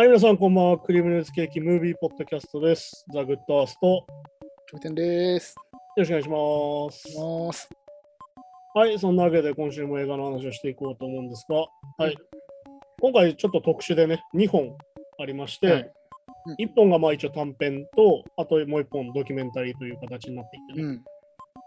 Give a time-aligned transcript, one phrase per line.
[0.00, 0.78] はい、皆さん、こんばんは。
[0.78, 3.04] クリームネズケーキムービーポッドキャストです。
[3.12, 3.86] ザ・グッドアースト。
[3.86, 4.06] よ
[4.66, 5.54] キャプテンです。
[5.94, 7.68] ろしくお願いします。
[8.74, 11.56] はい、そんなわけで今週も映画の話をしていこうと思うんですが、
[11.98, 12.16] はい。
[13.02, 14.74] 今回ちょっと特殊でね、2本
[15.20, 15.92] ありまして、はい
[16.58, 21.04] 1本がまあ一応短編と、あともう1本ドキュメンタリーという形になっていてね、うん。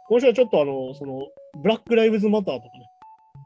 [0.10, 1.20] 今週はちょっとあの、その、
[1.62, 2.90] ブラック・ライブズ・マターとかね、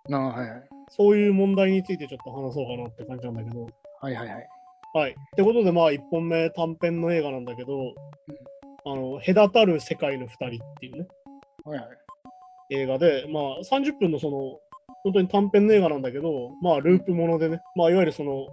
[0.07, 0.63] なあ、はいはい。
[0.87, 3.67] そういう問題についてちょっと話そうかなって感じなんだけど、
[3.99, 4.47] はいはいはい。
[4.93, 5.11] はい。
[5.11, 7.93] ってことで、まあ、1本目短編の映画なんだけど、
[8.85, 11.07] あの、隔たる世界の2人っていうね、
[11.65, 11.87] はいはい。
[12.69, 14.59] 映画で、まあ、30分のその、
[15.03, 18.47] 本当に短編の映画なんだけど、まあ、ループものでね、まあ、いわゆるその、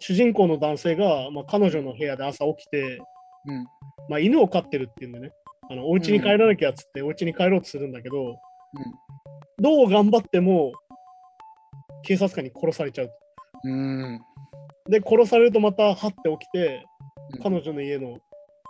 [0.00, 3.00] 主人公の男性が、まあ、彼女の部屋で朝起きて、
[3.46, 3.66] うん。
[4.08, 5.32] まあ、犬を飼ってるっていうんでね、
[5.70, 8.40] あのお家に帰らなきゃっつって、お家に帰ろうとするんだけど、
[9.60, 10.72] どう頑張っても、
[12.02, 13.10] 警察官に殺されちゃう。
[13.64, 13.72] うん。
[13.72, 14.20] うん。
[14.88, 16.86] で、殺されるとまた、はって起きて、
[17.32, 18.18] うん彼女の家の、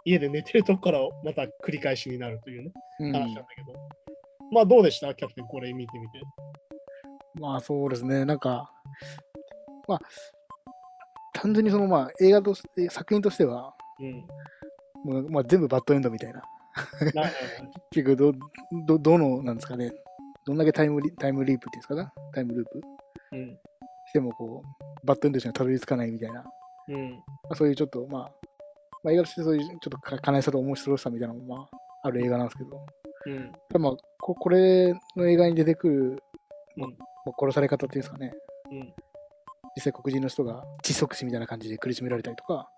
[0.04, 3.78] 家で寝てるとこからまた繰り返しになるというね、うん話なんだけど。
[4.52, 5.14] まあ、どうでした？
[5.14, 6.20] キャプテン、これ見てみて。
[7.40, 8.24] まあそうですね。
[8.24, 8.70] なんか、
[9.88, 10.00] まあ、
[11.32, 14.26] 単純にそのまあ映画として、作品としては、うん。
[15.04, 16.42] もうまあ、全部バッドエンドみたいな。
[17.90, 18.32] 結局ど、
[18.86, 19.92] ど、どの、なんですかね。
[20.44, 22.12] どんだけタイムリタイムリープっていうんですかな？
[22.34, 22.80] タイムループ
[23.32, 23.58] うん。
[24.10, 26.44] してもこう、バッドエンドにはたどり着かないみたいな。
[26.88, 27.10] うん。
[27.12, 27.18] ま
[27.50, 28.30] あ、そういうちょっと、まあ、
[29.02, 32.86] まあ、映画としてそういうちょっとか悲しさと面白さみたいなのも、まあ、ある映画なんですけど、
[33.26, 33.52] うん。
[33.52, 36.22] ただまあ、ここれの映画に出てくる、
[36.76, 36.90] まあ
[37.38, 38.32] 殺され方っていうんですかね、
[38.72, 38.94] うん。
[39.76, 42.68] 実際黒人の人が窒息死みたいな感じで苦しめられたりとか、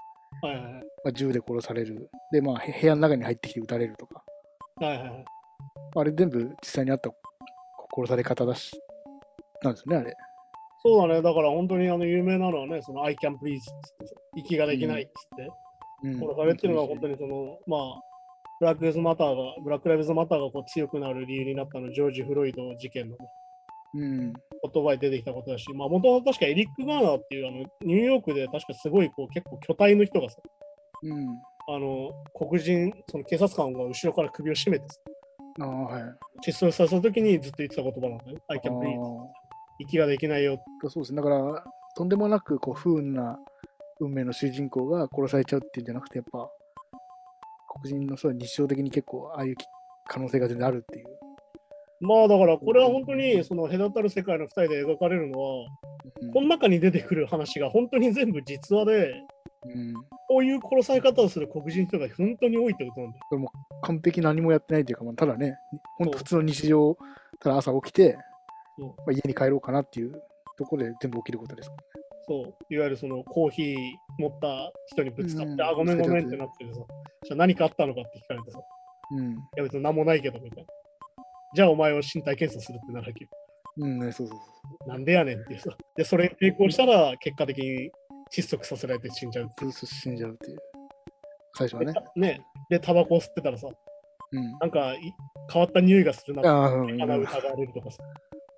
[0.43, 0.73] はいはいはい。
[0.73, 4.23] まあ、銃で殺される、で、まあ、へ部屋の中に入ってきて撃たれるとか、
[4.77, 5.11] はいはいはい。
[5.11, 5.23] ま
[5.97, 7.11] ああれ全部実際にあった
[7.95, 8.73] 殺され方だし、
[9.63, 10.17] なんですよね、あれ。
[10.85, 11.23] そうだね。
[11.23, 15.53] だから本当にあの有名なのはね、その I can please っつって、息ができないっつって、うん
[16.03, 18.03] 殺されっていうのが本当にその、まあ、
[18.59, 23.17] ブラック・ライブズ・マターが、ブラック・ライブズ・マターがこう強くなる理由になったのはジョージ・フロイド事件の
[23.95, 24.33] うん。
[24.73, 30.39] 言葉に出てきたことだし、まあ、元々確かエリック・ガーナーっていうあのニューヨークで確かすごいこう結構巨体の人がさ、
[31.03, 31.29] うん。
[31.69, 35.01] あの黒人、その警察官が後ろから首を絞めてさ、
[35.61, 36.03] ああ、はい。
[36.45, 38.43] 窒息させた時にずっと言ってた言葉なんだよね。
[38.49, 38.99] I あ can breathe.
[39.81, 40.63] ー息ができないよ。
[40.89, 41.17] そうですね。
[41.17, 41.65] だから、
[41.97, 43.39] とんでもなくこう不運な
[44.01, 46.51] 運命の主人公が殺されちゃうっていうんじゃなくて、やっぱ、
[47.81, 49.57] 黒人の人は日常的に結構、ああいう
[50.07, 51.07] 可能性が全然あるっていう。
[52.01, 59.13] まあだからこれは本当にその隔たる世界の2人で描かれるのは、うんこの中に出てくる話が本当に全部実話で、
[59.65, 59.95] うん、
[60.29, 63.39] こういう殺され方をする黒人の人が本当に多いってことなんだよ。
[63.39, 63.53] も
[63.83, 65.59] 完璧何もやってないというか、まあ、ただね、
[65.99, 66.97] 本当普通の日常、
[67.41, 68.19] ただ朝起きて、
[68.79, 70.13] そうまあ、家に帰ろうかなっていう
[70.57, 71.71] ところで全部起きることです。
[72.27, 73.77] そう、いわゆるそのコーヒー
[74.19, 76.81] 持った人にぶつかって、うんあ、ごめんごめんってなっててさ、
[77.25, 78.63] じゃあ何かあったのかって聞かれてさ、い
[79.17, 79.35] うん。
[79.57, 80.71] や別に何もないけどみたいな。
[81.55, 83.31] じゃあお前を身体検査するってなるわけよ。
[83.79, 85.71] うんね、そうそうなんでやねんっていうさ。
[85.97, 87.91] で、それに抵抗したら結果的に
[88.31, 89.87] 窒息させられて死んじゃうっていそう。
[89.87, 90.59] 死んじゃうっていう。
[91.55, 91.93] 最初はね。
[92.17, 92.21] う。
[92.21, 92.41] ね。
[92.71, 93.69] で、タバコを吸ってたらさ、
[94.33, 94.53] うん。
[94.59, 95.15] なんかい
[95.53, 96.99] 変わった匂いがするなってああ、うん。
[96.99, 97.99] 鼻疑われるとかさ。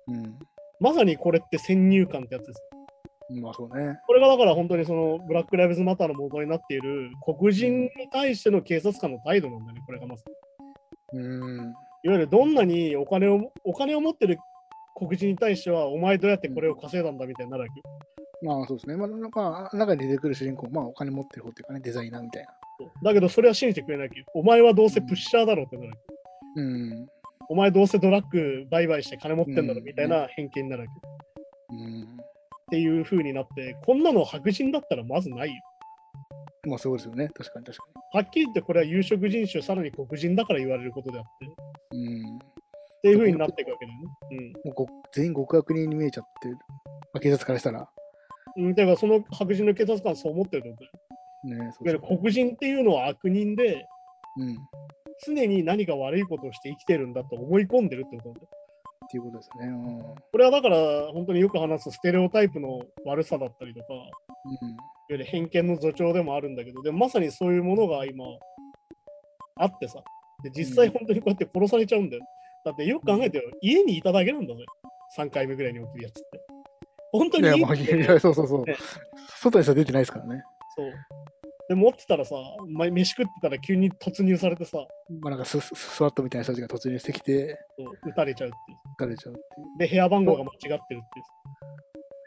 [0.07, 0.39] うん。
[0.79, 2.61] まさにこれって先入観ってやつです。
[3.41, 3.99] まあそうね。
[4.05, 10.23] これがだから本当にそのブラック・ライブズ・マターの元になっている黒人に対しての警察官の態度なんだよね、これがまさ
[11.13, 11.19] に。
[11.19, 11.73] うん。
[12.03, 14.37] いわゆるどんなにお金をお金を持ってる
[14.95, 17.83] 黒人に対しては、お前どうやってこれを稼いだんだみたいになるわけよ。
[18.43, 18.95] まあそうですね。
[18.95, 22.49] まあ、まあ、中に出てくる主人公、まあお金持ってる方っていうかね、デザイナーみたいな。
[23.03, 26.61] だけどそれは信じてくれないけど、お前はどうせプッシャーだろうってなるわけ。
[26.61, 27.07] うん。
[27.49, 31.75] お前どうせドラッグ売買して金持ってんだろうんみたいな偏見になるわけ。
[31.75, 32.03] うん。
[32.03, 32.05] っ
[32.71, 35.61] ていう風になって、こんなの白人だったらまずないよ。
[36.67, 37.29] まあそうですよね。
[37.29, 41.49] 確かに確かはっきり言ってこれは有色人種、さらに黒人だから言われることであって、っ
[41.91, 42.07] に。
[42.07, 42.39] うん。
[43.01, 43.99] ていう風になっていくわけだよ
[44.41, 44.53] ね。
[44.63, 46.57] もうご全員極悪人に見えちゃって、ま
[47.15, 47.87] あ、警察からしたら、
[48.55, 48.65] うん。
[48.65, 50.91] うん、てかその白人の警察官はそう思ってるとだよ。
[51.43, 53.85] ね、そういわゆる黒人っていうのは悪人で、
[54.37, 54.57] うん。
[55.15, 58.47] っ常に何か悪いことをして生きてるんだと思い込んでるってことなんだよ。
[59.07, 59.67] ていうことですね。
[59.67, 59.99] うん。
[60.31, 60.77] これはだから
[61.13, 64.05] 本当によく話すステレオタイプの悪さだったりとか、いわ
[65.09, 68.25] ゆる偏見の助長でもあるんだけど、でもまさにそういうものが今
[69.57, 70.03] あってさ、
[70.43, 72.23] で実際本当にこうやって殺されちゃうんだよ。
[72.65, 74.65] だってよく考えてよ、家にいただけなんだぜ。
[75.17, 76.41] 3回目ぐらいに起きるやつって。
[77.11, 77.45] 本当うん。
[77.45, 78.75] いや、まあ、いや、そうそうそうね。
[79.39, 80.43] 外にさ出てないですからね。
[80.75, 80.91] そう。
[81.67, 82.35] で、持ってたらさ、
[82.67, 84.77] ま飯食ってたら急に突入されてさ、
[85.21, 88.77] まあなんかスススワットみたいな人たちが突入してきて、そう撃たれちゃうっていう。
[88.93, 89.77] 撃たれちゃうっていう。
[89.79, 90.99] で、部屋番号が間違ってるってい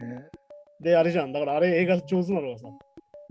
[0.06, 0.14] う。
[0.14, 0.26] ね、
[0.80, 1.32] で、あれじゃん。
[1.32, 2.64] だからあれ映画上手なのがさ、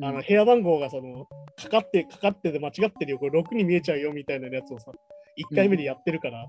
[0.04, 1.25] あの部屋番号がその、
[1.62, 3.19] かかって、かかってて間違ってるよ。
[3.19, 4.92] これ6に見えちゃうよみたいなやつをさ、
[5.51, 6.45] 1回目でやってるから、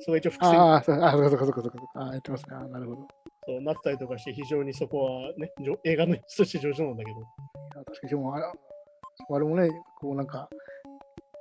[0.00, 1.78] それ一応伏線ああ、そうあ、そうかそうかそうかそうか。
[1.96, 2.56] ああ、やってますね。
[2.56, 3.08] ああ、なるほど。
[3.46, 5.50] そうなったりとかして、非常にそこはね、
[5.84, 7.18] 映画の演出として上手なんだけど。
[7.80, 8.52] あ確かに、でもあ
[9.38, 9.70] れ、あれもね、
[10.00, 10.48] こうなんか、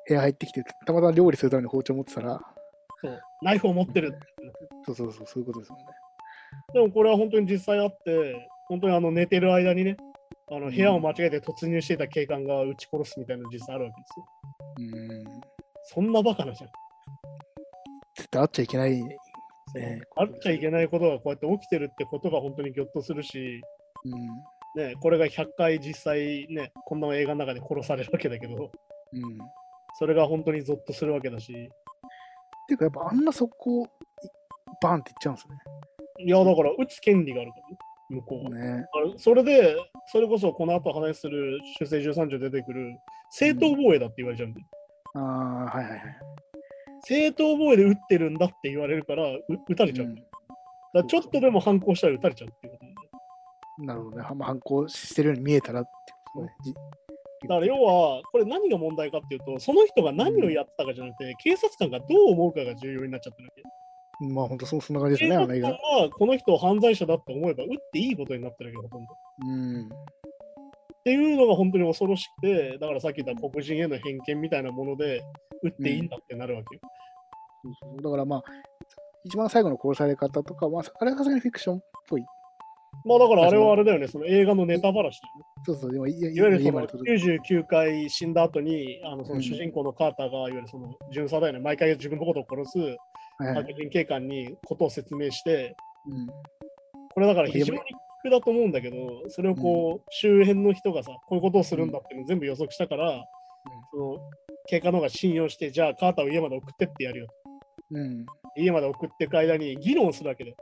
[0.07, 2.39] 部屋入ってきて、たまたま料理するために包丁持ってたら、
[3.01, 4.17] そう、ナイフを持ってる。
[4.85, 5.85] そうそうそう、そういうことですもんね。
[6.73, 9.97] でもこれは本当に実際あって、本当にあの寝てる間にね、
[10.49, 14.25] あの部屋を間違えて突入していた警官が撃ち殺すみたいなの実際あるわけですよ。
[14.79, 15.41] うん。
[15.83, 16.69] そんなバカなじゃん。
[18.15, 19.01] 絶対あっちゃいけない。
[19.01, 23.61] ねあっちゃいけないことがこうやって起きてるってことが本当にぎょっとするし、
[24.05, 24.13] うん。
[24.75, 28.71] ね、これが100回実際ね、こんな映画の中で殺されるわけだけど、
[29.13, 29.37] うん。
[29.99, 31.69] それが本当にゾッとするわけだし、
[32.67, 33.87] ていうか、やっぱあんな速攻、い
[34.81, 35.55] バンっていっちゃうんですね。
[36.25, 37.77] いや、だから撃つ権利があるからね、
[38.09, 38.49] 向こうは。
[38.51, 38.85] ね
[39.17, 39.75] それで、
[40.07, 42.97] それこそこの後話する修正13条出てくる
[43.31, 44.67] 正当防衛だって言われちゃうんだよ。
[45.15, 46.01] ああ、はいはいはい。
[47.03, 50.07] 正当防衛で撃ってるんだって言われるから、う撃たれちゃう。
[50.07, 50.15] うん
[50.93, 52.70] だちょっとでも反抗したら撃たれちゃうって
[53.85, 54.23] なるほどね。
[54.23, 55.89] はまあ反抗してるように見えたらって
[56.33, 56.53] ことね。
[56.63, 63.63] じだから要は、これ何が問題かっていうと、その人が何をやってたかじゃなくて、警察官がどう思うかが重要になっちゃってるわけ。
[64.33, 65.69] まあ本当そそんな感じですよね、あの映画。
[65.69, 69.15] はこの人を犯罪者だって思えば、撃っていいことになってるわけど、ほとんど。
[69.43, 69.89] うん。
[71.01, 75.23] っていうのが本当に恐ろしくて、だからさっき言った黒人への偏見みたいなもので、
[75.63, 76.81] 撃っていいんだってなるわけよ。
[77.63, 78.43] そうそうだからまあ、
[79.23, 82.25] 一番最後の殺され方とかは、あれはさすがにフィクションっぽい。
[83.03, 85.29] まあだからあれはあれだよね、その映画のネタばらしね。
[85.65, 87.53] そうそう、でもいいいわゆるその家まで届く。
[87.53, 92.97] 99回死んだ後に、あのそのうん主人公のカーターが、いわゆるその巡査だよね、毎回自分のことを殺す
[93.41, 93.55] はいはい。
[93.65, 95.75] 白人警官にことを説明して、
[96.07, 96.27] うん。
[97.13, 97.79] これだから非常に
[98.23, 98.97] 苦だと思うんだけど、
[99.29, 103.25] それをこう、周辺の人がさ、こういうことをするんだっていうのを全部予測したから、
[103.91, 104.17] その
[104.67, 107.27] 警官の方が信用して、じゃあカーターを家まで送ってってやるよ。
[107.91, 108.25] うん。
[108.55, 110.55] 家まで送っていく間に議論するわけで、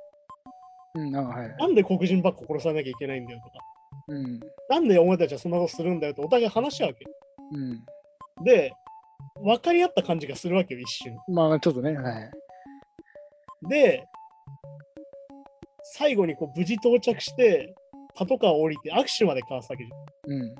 [0.96, 1.56] うん、あはい。
[1.58, 3.60] なんで黒人ばっか殺さなきゃいけないんだよとか、
[4.08, 4.40] うん。
[4.70, 7.06] なんでお前たちはそんなことするんだよとお互い話し合うわけ。
[7.54, 7.58] う
[8.42, 8.44] ん。
[8.44, 8.74] で、
[9.42, 11.18] 分かり合った感じがするわけよ、一瞬。
[11.28, 12.32] まあちょっとね、はい。
[13.70, 14.06] で、
[15.84, 17.74] 最後にこう無事到着して、
[18.16, 19.96] パトカーを降りて握手まで交わすわけじゃ
[20.28, 20.42] うん。
[20.44, 20.56] ん。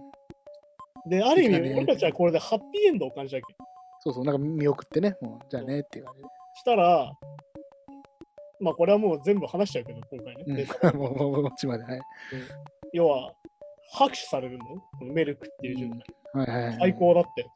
[1.10, 3.56] で、ある意味、俺たちはこれでハッピーエンドを感じたわけ。
[4.02, 6.30] そうそう、なんか見送ってね、もう、じゃあねっていう感じで。
[6.56, 7.12] したら、
[8.59, 10.56] まあこれはもう全部話しちゃうけど、今回ね。
[10.56, 12.01] でうん、 もう、もう、もう、こっちまで、はい。
[12.94, 13.33] 要は、
[13.91, 14.65] 拍手されるの
[15.07, 16.01] のメルクっていう順番。
[16.33, 16.77] はいはいはい。
[16.79, 16.94] 最。
[16.95, 17.47] 高だって。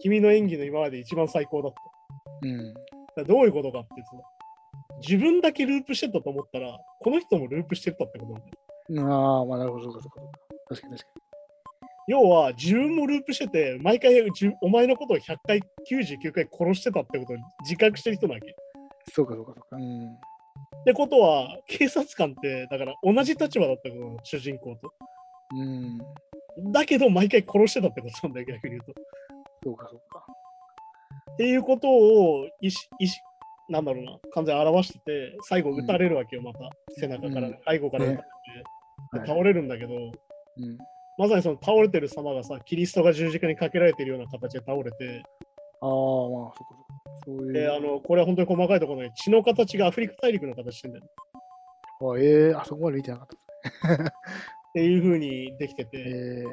[0.00, 2.48] 君の演技の今まで一番最高だって。
[2.48, 2.74] うん。
[2.74, 2.84] だか
[3.16, 9.16] らどういうことかっていうと、自分だけループしてたと思ったら、この人もループしてたってことなんだよ。
[9.16, 10.20] ああ、まあなるほど、そうかそうか。
[10.68, 11.20] 確かに確か
[12.08, 15.60] 要は、自分もループしてて、毎回じお前のことを100回、
[15.90, 18.56] 99回殺してたってことを自覚してる人なわけ。
[19.12, 19.76] そうかそうかそうか。
[19.76, 20.16] うん。
[20.84, 24.92] てことは、警察官って、だから同じ立場だったの主人公と。
[25.54, 25.98] うん。
[26.72, 28.94] だけど、毎回殺してたってことなんだよ、逆に言うと。
[29.64, 30.24] そうかそうか。
[31.32, 33.14] っていうことを意思、意思、
[33.68, 36.60] なんだろうな、完全に表してて、最後撃たれるわけよ、また。
[36.98, 38.28] 背中から、うん背後から撃たれて、はい
[39.12, 40.78] で倒れるんだけど、うん。
[41.16, 45.22] まさにその倒れてる様がさ、キリストが十字架にかけられてるような形で倒れて、
[45.80, 45.94] ああ、ま
[46.48, 46.87] あ、そうかそうか。
[47.24, 47.52] そういう。
[47.52, 51.04] で、あの、これは本当に細かいところで、血の形がアフリカ大陸の形してんだよ。
[52.00, 54.04] あええあそこまで見てなかった。
[54.04, 54.12] っ
[54.74, 56.44] ていう風にできてて、え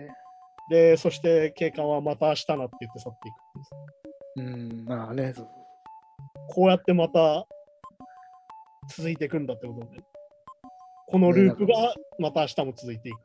[0.70, 3.54] で、そして警官はまた明日なって言って去っていくっ
[4.36, 5.48] ていうん、まあね、そう
[6.50, 7.46] こうやってまた
[8.90, 10.02] 続いていくんだってことで、
[11.08, 13.18] このループがまた明日も続いていく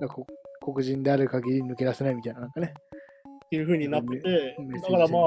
[0.00, 0.26] なんかこ
[0.72, 2.74] 黒人である限り抜け出せないみたいな、なんかね。
[3.46, 5.20] っていう風になってて、だからまあ、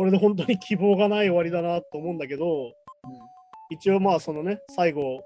[0.00, 2.72] これで本当に希望がない終わりだなと思うんだけど、
[3.68, 5.20] 一応まあそのね、最後、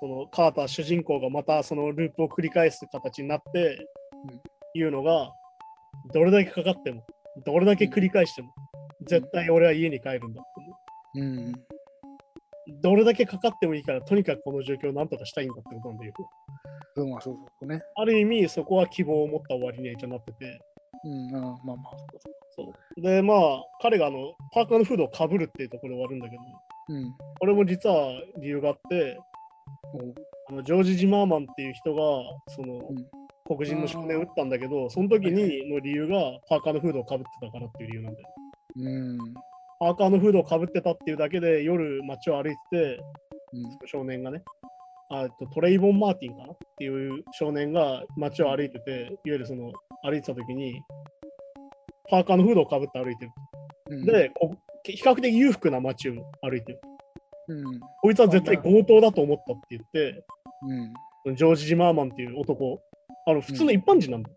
[0.00, 3.76] そのカーター主人公がまたそのループを繰り返す形になって、
[4.24, 4.40] うん
[4.74, 5.32] いうのが、
[6.14, 7.04] どれだけかかっても、
[7.44, 8.54] どれだけ繰り返しても、
[9.06, 10.44] 絶対俺は家に帰るんだっ
[11.12, 11.52] ていううん。
[12.80, 16.14] どれだけかかってもいいから、とにかくこの状況をなんとかしたいんだってことなんだよ。
[16.96, 17.82] そうまあそうそうね。
[17.96, 20.58] ある意味、そこは希望を持った終わりに一応なってて。
[21.04, 21.96] うん、あまあまあ、
[22.56, 22.64] そう。
[22.64, 26.42] そうで、まあ、彼があのパーカーのフードをかぶるっていうところで終わるんだけど、
[26.88, 27.14] うん。
[27.40, 29.18] これも実は理由があって、
[29.94, 32.02] おあのジョージ・ジマーマンっていう人が、
[32.48, 32.96] その、うん
[33.48, 36.16] 黒人の少年を撃ったんだけど、その時にの理由が
[36.48, 38.28] パーカーのフードをかぶってたからっていう理由なんだよ。
[38.76, 39.18] うん。
[39.78, 43.00] パーカーのフードをかぶってたっていうだけで夜街を歩いてて、
[43.52, 43.78] うん。
[43.86, 44.42] 少年がね。
[45.10, 46.52] あとトレイボン・マーティンかな？
[46.54, 49.72] っていう少年が街を歩いてて、いわゆるその
[50.02, 50.82] 歩いてた時に、
[52.08, 53.30] パーカーのフードをかぶって歩いてる。
[53.90, 56.80] うん、で、こ比較的裕福な街を歩いてる。
[57.48, 57.80] うん。
[58.02, 60.24] こいつは絶対強盗だと思ったって言って、
[61.26, 61.36] うん。
[61.36, 62.80] ジョージ・ジマーマンっていう男、
[63.26, 64.30] あの普通の一般人なんだ。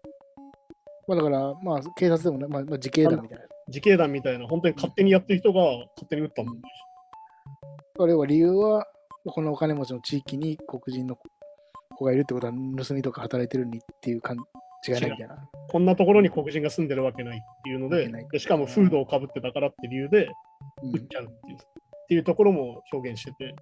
[1.08, 3.46] まあだから、まあ警察でもね、まあ、まあ自警団みたいな。
[3.68, 6.62] 自警団みたいな、本当に勝手にやってる人が勝手に撃ったんだよね。
[8.00, 8.88] あれは理由は、
[9.26, 11.18] このお金持ちの地域に黒人の
[11.96, 14.38] 子がいるってことは、盗みとか働いてるにっていう感
[14.88, 15.50] 違いないみたいな。
[15.70, 20.30] こんなところに黒人が住んでるわけないっていうのででしかもフードをかぶってたからって理由で
[20.84, 20.96] うん。
[20.96, 21.60] 撃っちゃうっていう,、っ
[22.08, 23.56] ていうところも表現してて、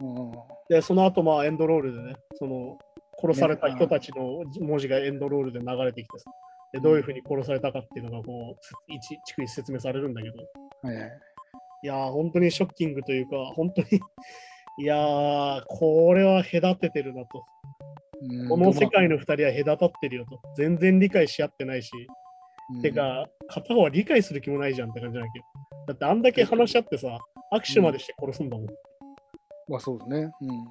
[0.00, 0.32] うん。
[0.68, 2.78] で、その後まあエンドロールでね、その
[3.20, 6.30] 殺された人たちの文字がエンドロールで流れてきてさ
[6.72, 10.36] で、どういうふうに殺されたかっていうのがこう、一逐一説明されるんだけど、
[10.82, 11.10] はいはい。
[11.84, 13.88] いやー、本当にショッキングというか、本当に
[14.80, 17.44] いやー、これは隔ててるなと。
[18.30, 20.40] うんこの世界の2人は隔たってるよと。
[20.56, 21.90] 全然理解し合ってないし、
[22.74, 25.44] うんてか、片方は理解する気もないじゃんって感じだけど。
[25.88, 27.18] だってあんだけ話し合ってさ、
[27.52, 28.66] 握手までして殺すんだもん。
[28.66, 28.68] っ
[29.68, 30.30] まあそうですね。
[30.40, 30.64] うん。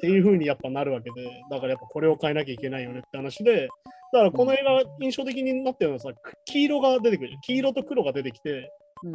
[0.00, 3.68] ていう風にやっぱなるわけで、だからやっぱこれを変えなきゃいけないよねって話で、
[4.12, 6.10] だからこの映画印象的になってるのはさ、
[6.44, 7.40] 黄色が出てくるじゃん。
[7.40, 8.70] 黄色と黒が出てきて、
[9.02, 9.12] うん。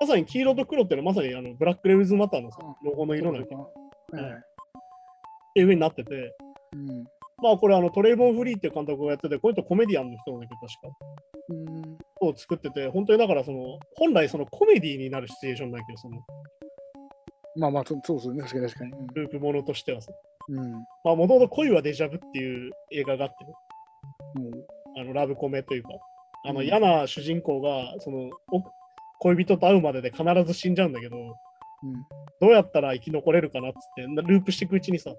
[0.00, 4.32] まさに黄色と黒っていうのはまさにあのブラック・レブズ・マターのさうんロゴの色なんだけはいはい。
[5.54, 6.36] ていう風になってて、
[6.72, 7.04] うん。
[7.42, 10.96] まあこれあのトレイボン・フリーっていう監督がやってて、この人コメディアンの人なんだけど、確か。
[11.50, 12.28] うん。
[12.28, 16.18] を作ってて、本当にだからその、本来そのコメディになるシチュエーションだけど、その
[17.56, 18.42] まあまあ、そそうですね。
[18.42, 18.92] 確かに確かに。
[19.14, 20.12] ループものとしてはさ。
[20.48, 20.72] うん。
[21.04, 23.52] まあもともと恋はデジャブっていう映画があってね、
[24.34, 24.66] もう、
[25.00, 25.90] あのラブコメというか、
[26.44, 28.62] あのうん嫌な主人公がそのお
[29.18, 31.34] 恋人と会うまでで必ず死んじゃうんだけど、うん。
[32.40, 35.10] どうやったら生き残れるかなっつって、ループしていくうちにさ、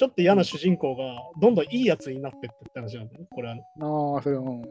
[0.00, 1.04] ちょっと嫌な主人公が
[1.42, 3.26] どんどんいいやつになってってって話なんだよね。
[3.30, 4.48] これは、ね、ああ、それは、うん。
[4.48, 4.66] いわ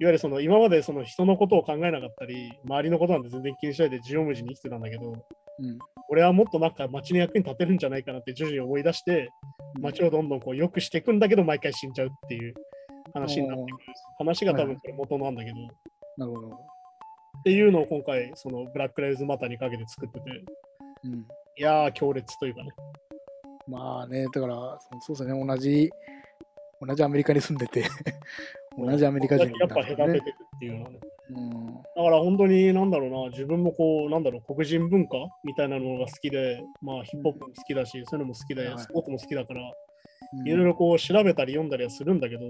[0.00, 5.78] ゆるその今までその人のことを考えなかったり、周りのことなんて全然気にしないで縦横無尽に生きてたんだけど、うん。
[6.08, 9.30] 俺はもっとなんか街の役に立てるんじゃないかなって徐々に思い出して、
[9.80, 12.54] 街をどんどんこう良くしていくんだけど、毎回死んじゃうっていう
[13.12, 13.84] 話になってくる。
[14.18, 15.60] 話が多分これ元なんだけど、っ
[16.16, 16.50] なるほど。
[17.44, 20.44] ていうのを今回、そのブラック・ライブズ・マターにかけて作ってて、
[21.04, 21.12] うん。
[21.12, 22.70] いやー、強烈というかね。
[23.66, 25.90] まあね、だから、そうですね、同じ、
[26.80, 27.84] 同じアメリカに住んでて、
[28.76, 30.12] 同じアメリカ人やっぱ隔ててね。
[30.14, 30.22] る
[30.56, 30.98] っていうのはね。
[31.30, 31.66] うん。
[31.66, 39.68] だから本当に、なんだろうな、自分もこう、なんだろう、黒人文化みたいなのが好きで、まあヒップホップも好きだし、そういうのも好きでは、いスポーツも好きだから、うん
[40.46, 42.44] いろいろこう調べたり読んだりはするんだけど、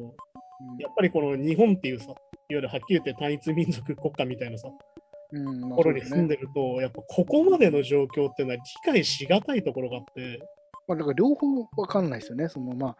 [0.78, 2.16] やっぱりこの日本っていうさ、いわ
[2.49, 6.37] ゆるはっきり言って単一民族国家みたいなさ、ところに住んで。
[6.37, 10.40] でると、やっぱここまでの状況っていうのは理解しがたいところがあって、
[10.86, 12.48] まあ、だから両方わかんないですよね。
[12.48, 12.96] そのまあ、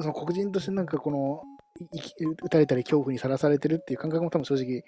[0.00, 1.42] その黒人としてなんかこの、
[2.42, 4.82] 撃たれたり恐怖にさらされてるっていう感覚も多分正直、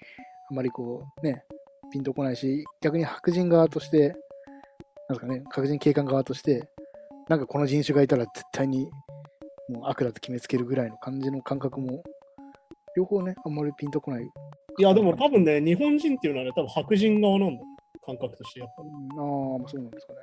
[0.49, 1.43] あまりこう、ね、
[1.91, 4.15] ピンとこないし、逆に白人側として、なん
[5.09, 6.69] ですかね、白人警官側として、
[7.29, 8.89] なんかこの人種がいたら絶対に
[9.69, 12.03] もう悪だと決めつけるぐらいの感じの感覚も、
[12.95, 14.23] 両方ね、あんまりピンとこない。
[14.23, 17.65] いや、でも多分ね、日本人っていうのはね、多分白人側なんだよ、
[18.05, 18.89] 感覚としてやっぱり。
[18.89, 20.19] うんああ、まあそうなんですかね。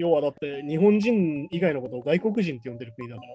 [0.00, 3.34] 要はだって、日本人以外のことを外国人って呼んでる国だから、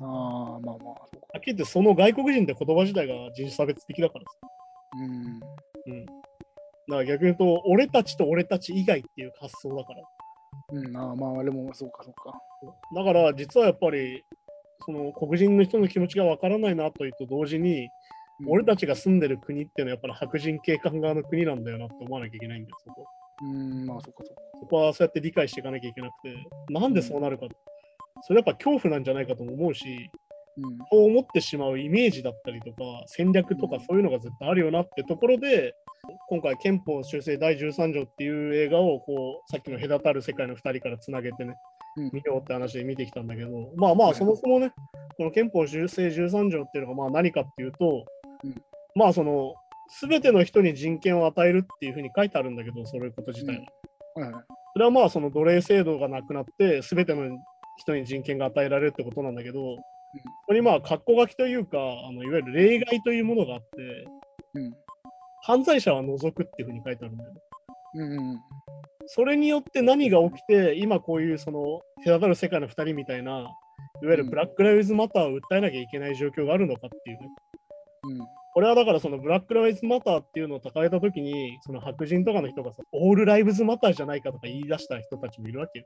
[0.00, 0.94] ああ、まあまあ。
[0.94, 0.94] は
[1.38, 4.30] っきり言ってその外国人って言葉自体が人種差別的だからさ。
[4.96, 5.92] うん。
[5.92, 6.06] うん。
[6.06, 6.22] だか
[6.88, 10.02] ら逆に言うと、俺たちと俺たち以外っていう発想だから。
[10.70, 12.40] うん、ああまあ、でも、そうか、そうか。
[12.94, 14.22] だから実はやっぱり、
[14.86, 17.90] その黒人の人の気持ちがわからないなというと同時に、
[18.46, 23.04] 俺たちが住んでる国っていうのはやっぱり白人警官側の国なんだよなって思わなきゃいけないんだよ、そこ。
[23.42, 24.42] うん、まあ、そうか、そうか。
[24.60, 26.34] そこはそうやって理解していかなきゃいけなくて、
[26.72, 27.46] なんでそうなるか。
[28.22, 30.10] それやっぱ恐怖なんじゃないかとも思うし、
[30.56, 30.78] うん。
[30.90, 35.74] そう思ってしまうイメージだったりとか、戦略とかそういうのが絶対あるよなってところで、
[36.28, 41.54] 今回憲法修正第13条っていう映画をこうさっきの隔たる世界の2人からつなげてね、
[41.96, 44.72] うん見ようって話で見てきたんだけど、まあまあそもそもね、
[45.16, 48.04] この憲法修正13条っていうのがまあ何かっていうと、
[48.44, 48.54] うん
[48.94, 49.54] まあその、
[49.88, 53.56] すべての人に人権を与えるっていうふうに書いてあるんだけど、そういうこと自体
[54.16, 54.22] は。
[54.22, 54.44] はいはい。
[54.74, 57.38] それはまあその奴隷制度がなくなって、すべての
[57.78, 59.82] 人に人権が与えられるってことなんだけど、こ
[60.48, 63.66] こにまあ、格好書きというか、あのいわゆる例外というものがあって、
[64.54, 64.72] うん。
[65.42, 67.40] 犯罪者は除くっていうふうに書いてあるんだよね。
[67.94, 68.40] うんうん
[69.10, 73.50] それによって何が起きて、今こういうその隔たる世界の2人みたいな、いわ
[74.02, 77.28] ゆるブラック・ライブズ・マターを訴えなきゃいけない状況があるのかっていうね。
[78.02, 78.18] うん。
[78.58, 85.84] これはだからそのブラック・ライブズ・マターっていうのを掲げたときに、その白人とかの人がさ、オール・ライブズ・マターじゃないかとか言い出した人たちもいるわけよ。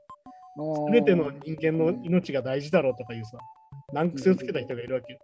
[0.91, 3.37] 全ての人間の命が大事だろうとかいうさ、
[3.93, 5.19] 難癖をつけた人がいるわけよ。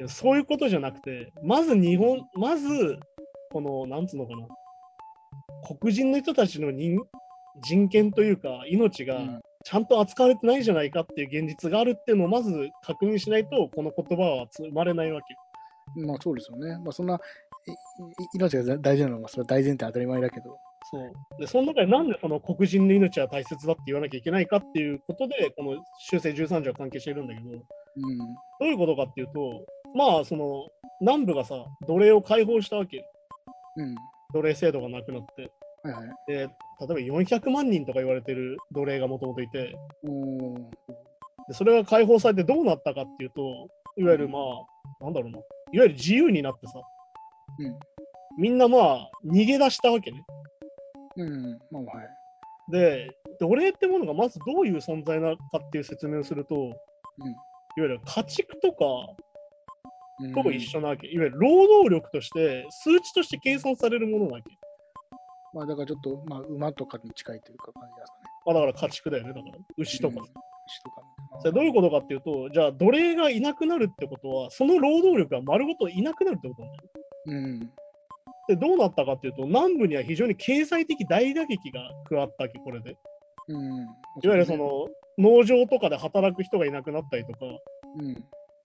[0.00, 2.98] うん、そういうことじゃなくて、まず日本、まず、
[3.52, 4.48] この、なんつうのかな、
[5.78, 7.06] 黒人の人たちの人
[7.62, 15.36] 人権というか、命がちゃんと扱われてないじゃないかっていう現実があるっていうのをまず確認しないと、この言葉は生まれないわけ。
[15.94, 16.78] まあそうですよね。
[16.78, 17.20] まあそんな、
[18.34, 20.58] 命が大事なのはそれは大前提当たり前だけど。
[20.90, 21.12] そう。
[21.38, 27.64] でその中でなんでその黒人の命は大切だって言わなきゃいけないかっていうことで、この修正13条は関係しているんだけど、うん、ど
[28.62, 30.66] ういうことかっていうと、まあその
[31.00, 31.54] 南部がさ、
[31.86, 33.04] 奴隷を解放したわけ。
[33.76, 33.94] うん、
[34.34, 35.50] 奴隷制度がなくなって。
[35.84, 39.74] はいはい、で例えば400万人とか言われてる奴隷がもともといて。
[41.48, 45.38] で、それが解放されてどうなったかっていうと、いわゆるまあ、なんだろうな、
[45.72, 46.80] いわゆる自由になってさ、
[47.58, 47.78] うん、
[48.38, 50.22] みんなまあ逃げ出したわけね。
[51.16, 52.08] うん、まあはい。
[52.70, 53.10] で、
[53.40, 56.74] 奴隷ってものがまずどういう存在なのかっていう説明をすると、うん、いわ
[57.76, 58.84] ゆる家畜とか
[60.42, 64.50] と一緒なわけ、いわゆる労働力として数値として計算されるものなわけ。
[65.54, 68.24] まあだからちょっと、まあ、馬とかに近いというか感じですかね。
[68.46, 70.16] まあだから家畜だよね、だから牛とか。
[70.16, 70.30] うん、牛
[70.80, 71.02] とか。
[71.40, 76.90] それどういうことかっていうと、じゃあ奴隷がいなくなるってことは、その労働力が丸ごといなくなるってことなんだよ。
[77.26, 77.60] うん。
[78.48, 82.96] で、どうなったかっていうと、南部には非常に経済的大打撃が加わったわけ、これで。
[83.48, 83.82] うん、
[84.22, 84.86] いわゆるその
[85.18, 87.38] 農場とかで働く人がいなくなったりとか、
[87.98, 88.20] うん、いわ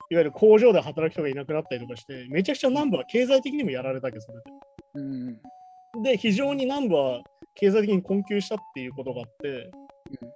[0.10, 4.44] ゆる工場で働く人がいなくなったりとかして、めちゃくちゃ南部は経済的にもやられたわけ、それで。
[5.96, 7.22] うん、で、非常に南部は
[7.56, 10.32] 経済的に困窮したっていうことがあって、うん、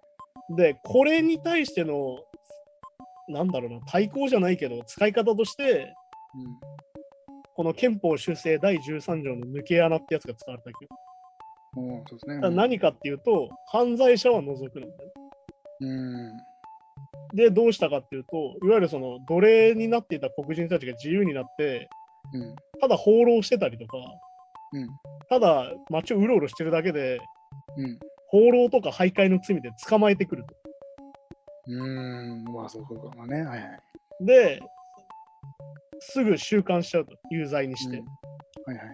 [0.55, 2.19] で、これに対しての、
[3.27, 5.93] なんだろうな、対抗じゃないけど、使い方として、
[7.55, 10.91] この憲法修正第13条の抜け穴ってやつが使われたわけよ。
[12.07, 14.94] そうですね、何かっていうと、犯罪者は除くんだよ。
[15.81, 16.37] うん。
[17.33, 21.89] で、どうしたかっていうと、いわゆるその奴隷になっていた黒人たちが自由になって、
[22.33, 23.98] うん、ただ放浪してたりとか、
[24.74, 24.87] うん、
[25.29, 27.20] ただ街をうろうろしてるだけで、
[27.77, 28.00] うん、
[28.31, 30.55] 放浪とか徘徊の罪で捕まえてくると。
[31.67, 33.41] うーん、まあそうか、まあね。
[33.44, 34.25] はいはい。
[34.25, 34.61] で、
[36.00, 37.98] すぐ収監しちゃうと、有罪にして。
[38.65, 38.87] はいはい。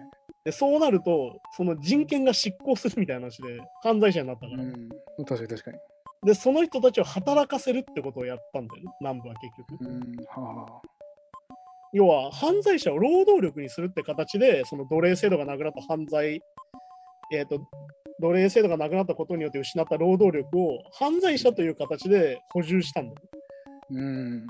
[0.44, 4.62] でそうなると、その人権が執行するみたいな話で、犯罪者になったから。
[4.62, 4.88] うん、
[5.24, 5.78] 確かに確かに。
[6.24, 9.84] で、その人たちを働かせるってことをやったんだよね、南部は結局。
[9.84, 10.88] うんはあ、
[11.92, 16.40] 要は、犯罪者を労働力にするって形で、その奴隷制度がなくなった犯罪、
[17.32, 17.60] えっ、ー、と、
[18.20, 23.16] 奴隷制度がなくなったことによって失った労働力を犯罪者という形で補充したんだよ。
[23.90, 24.46] うん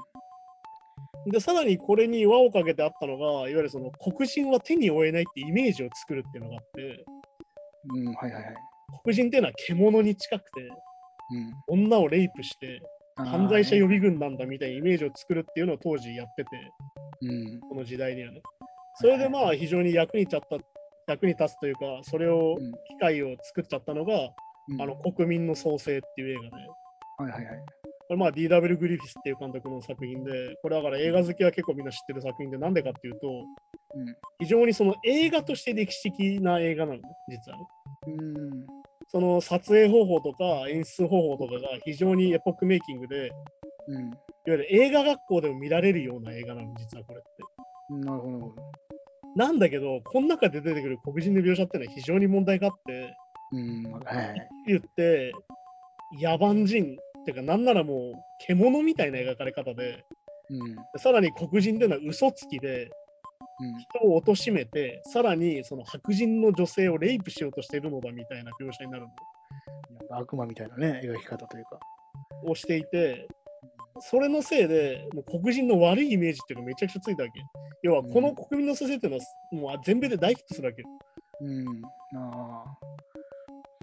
[1.31, 7.05] で、さらにこれに輪をかけてあったのが、いわゆるその黒人は手に負えないってイメージを作るっていうのがあって、
[7.95, 8.55] うん、はいはいはい。
[9.03, 10.61] 黒人っていうのは獣に近くて、
[11.69, 12.81] うん、女をレイプして、
[13.17, 16.51] 犯罪者予備軍なんだみたいなイメージを作るっていうのを当時やってて、
[17.23, 18.41] うん、この時代にはね。
[18.95, 20.57] それでまあ非常に役に立った、
[21.09, 24.31] 役に立つというか、それを、機会を作っちゃったのが、
[24.69, 26.67] うん、あの国民の創生っていう映画で。
[27.19, 27.67] はいはいはい。
[28.09, 28.77] これまあ D.W.
[28.77, 33.29] グリフィスっていう監督の作品で、これだから映画好きは結構みんな知ってる作品で、なんでかっていうと、
[33.95, 37.65] うん、非常にその映画として歴史的な映画なのね、実はね。
[38.07, 38.67] うん
[39.11, 43.33] その撮影方法とか演出方法とかが非常にエポックメイキングで、
[43.89, 44.17] うん、いわ
[44.47, 48.07] ゆる映画学校でも見られるような映画なの、実はこれって。
[48.07, 48.55] なるほど。
[49.37, 53.17] なんだけど、この中で出てくる黒人の描写っていうのは非常に問題があって、
[53.53, 55.33] うんはい、言って、
[56.21, 58.13] 野蛮人っていうか、なんならもう
[58.47, 60.05] 獣みたいな描かれ方で、
[60.51, 62.91] うん、さらに黒人っていうのは嘘つきで、
[64.01, 69.11] 人を貶めて、さらにその白人の女性をレイプしようとしているのだみたいな描写になるの。
[70.11, 71.79] 悪魔みたいなね、描き方というか。
[72.45, 73.27] をしていて、
[74.01, 77.41] それのせいで、もう黒人の悪いイメージっていうのがめちゃくちゃついたわけ。
[77.83, 80.83] 要は、この国民の先生っていうのは、もう全米で大ヒットするわけ。
[81.41, 81.67] うん。
[82.17, 82.65] あ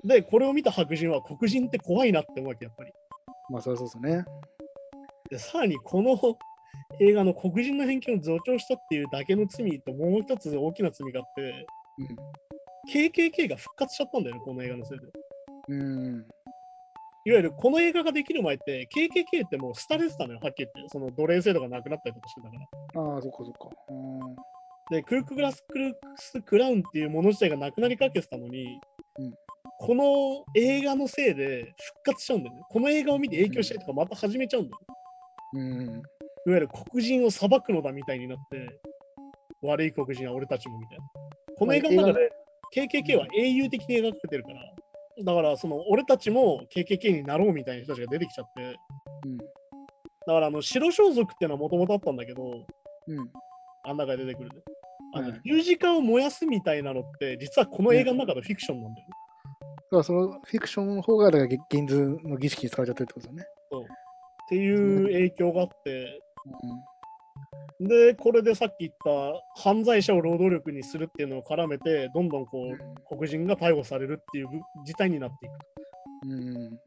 [0.04, 2.92] で、これを見た白人は黒人って怖いなって思うわけ、やっぱり。
[3.50, 4.26] まあ、そりゃそうですね。
[5.30, 6.18] で、さらにこの
[7.00, 12.16] 映画の黒人の偏見を助長したっていうだけの罪と、もう一つ大きな罪があって、うん、
[12.92, 15.06] KKK が復活しちゃったんだよね、この映画のせいで。
[15.70, 16.28] うん
[17.26, 20.90] いわゆるこの映画ができる前って、KKK ってもう廃れてたのよ、はっきり言って。
[20.90, 23.02] その奴隷制度がなくなったりとかしてたから。
[23.02, 23.70] ああ、そっかそっか。
[24.92, 28.80] で、クルクグラスクルスクラウンっていうもの自体がなくなりかけてたのに、
[29.18, 29.34] うん、
[29.80, 32.62] この映画のせいで復活しちゃうんだよね。
[32.70, 34.80] この映画を見て影響したりとかまた始めちゃうんだよ。
[35.54, 36.04] うん
[36.48, 38.80] いわゆる黒人を裁くのだみたいになって、
[39.64, 41.04] 悪い黒人は俺たちもみたいな。
[41.58, 42.32] この映画の中で
[42.76, 44.75] KKK は英雄的に描かれてるから、
[45.24, 48.78] だからその俺たちも KKK になろうみたいな人たちが出てきちゃって、
[49.26, 49.38] うん。
[49.38, 49.46] だ
[50.28, 52.44] からあの白装束っていうのはもともとあったんだけど、
[53.08, 53.30] うん。
[53.86, 54.56] あん中で出てくるね。
[55.14, 59.14] あのはい十字架を燃やすみたいなのって、実はこの映画の中のフィクションなんだよね。
[59.76, 63.46] だからそのフィクションの方が、だからげ現図の儀式に使われちゃってるってことですよね。
[64.46, 66.95] っていう影響があって、う
[67.80, 72.72] で、これでさっき言った犯罪者を労働力にするっていうのを絡めて、どんどんこん。
[72.72, 72.78] う、
[73.10, 74.48] 黒人が逮捕されるっていう
[74.86, 75.54] 事態になっていく。
[76.28, 76.80] うん。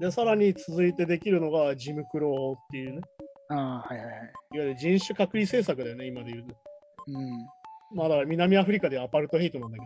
[0.00, 3.00] で、さらに続いてできるのがジム・クローっていうね、
[3.50, 4.14] ああ、はいはいはい。
[4.54, 6.54] いわゆる人種隔離政策だよね、今で言うね。
[7.08, 7.46] うん。
[7.96, 9.84] まあだから南アフリカではアパルトヘイトなんだけ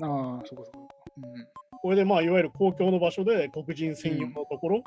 [0.00, 0.78] ど、ああ、そうかそうか。
[1.16, 1.46] うん。
[1.80, 4.82] これでまあいわゆる公共の場所で黒人専用のところ、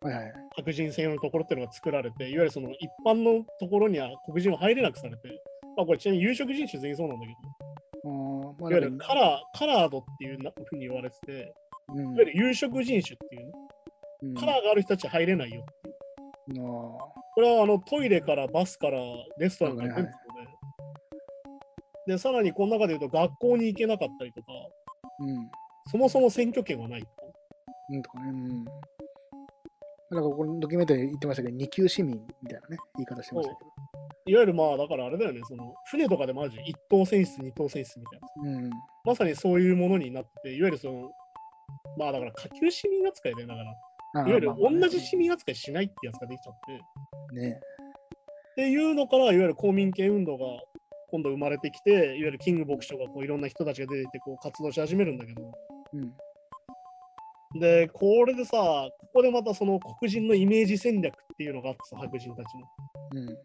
[0.00, 0.32] はいはい。
[0.56, 5.40] 白人専用のところっていうのが作られて、いわゆるその一般のところには黒人は入れなくされて、
[5.76, 7.32] まあこれちなみに有色人種全員そうなんだけ
[8.04, 11.54] ど、まあ、いわゆるカラー、カラードっていうなふうに言われてて、
[11.88, 13.52] うん、いわゆる有色人種っていうね、
[14.22, 15.64] うん、カラーがある人たちは入れないよ。
[16.50, 16.52] あ
[17.34, 18.98] これはあのトイレからバスから
[19.38, 20.10] レストランから全部
[22.08, 25.50] で、で、さらにこの中で言うと学校に行けなかったりとか、ーうん。
[25.90, 27.04] そもそも選挙権はない。
[27.90, 28.30] うんとかね。
[28.30, 28.64] うん。
[30.10, 33.70] なんかこのドキュメンタリーで言ってましたけど、二級市民みたいなね、言い方してましたけど。
[34.26, 38.58] いわゆるまあだからあれだよね、その船とかでもあるじゃん、一等船室、二等船室みたいな。
[38.58, 38.70] うん。
[39.04, 41.10] まさにそういうものになってて、いわゆるその、
[41.98, 43.62] まあだから下級市民扱いで、だか
[44.14, 46.54] ら、いわゆる同じ市民扱いしないってやつができちゃっ
[47.32, 47.60] て、ね。
[48.52, 50.44] っていうのから、いわゆる公民権運動が
[51.10, 55.52] 今度生まれてきて、いわゆるキング牧師とかこういろんな人たちが出てきてこう活動し始めるんだけど、
[55.94, 56.12] うん。
[57.58, 58.56] で、これでさ、
[58.98, 63.22] ここでまたその黒人のイメージ戦略っていうのがあってさ、白人たちの。
[63.22, 63.38] うん。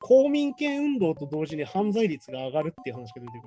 [0.00, 3.46] 公民権運動と同時に犯罪率が上がるっていう話が出てく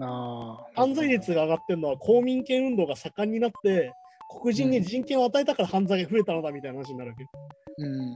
[0.00, 0.04] る。
[0.04, 0.80] ああ。
[0.80, 3.92] 犯罪率が上がってるのは公民権運動が盛んになって、
[4.40, 7.24] 黒人に人権を与えたから犯罪が増えたのだみたいな話になるわけ。
[7.78, 8.14] うん。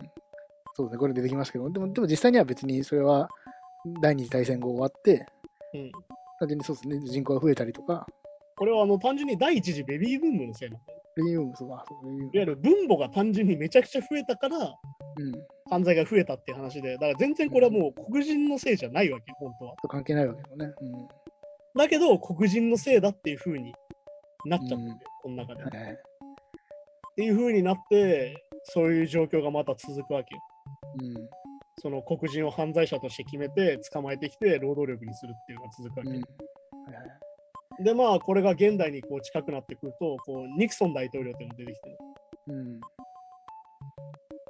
[0.74, 3.28] そうですね、これ出てきますけど、でもでも実際には別にそれは
[4.02, 5.26] 第二次大戦後終わって、
[5.72, 5.92] うん、
[6.38, 8.06] 単純にそうですね、人口が増えたりとか、
[8.56, 11.02] これはあの単純に第一次ベビーブームのせいなんだよ。
[11.16, 14.76] レイユームそうかそういわゆる分母が単純にめちゃくちゃ増えたからうん。
[15.70, 19.76] 犯罪が増えたっていう話で、だから全然これはもう黒人のせいじゃないわけ、本当は。
[19.82, 20.72] と関係ないわけよね。
[20.80, 21.08] うん。
[21.76, 23.74] だけど黒人のせいだっていう風に
[24.44, 25.62] なっちゃってて、うんこの中で。
[25.62, 25.98] っはいはい。
[27.16, 30.40] ていう風になって、そういう状況がまた続くわけよ。
[31.02, 31.28] うん。
[31.78, 36.10] その黒人を犯罪者として決めて捕まえてきて労働力にするっていうのが続くわけ。
[36.10, 36.16] うん。
[36.16, 37.25] はいはい。
[37.82, 41.96] でまあこれが現代にこう近くなってくるとこうニクソン大統領っていうのが出てきてね、
[42.48, 42.80] うん。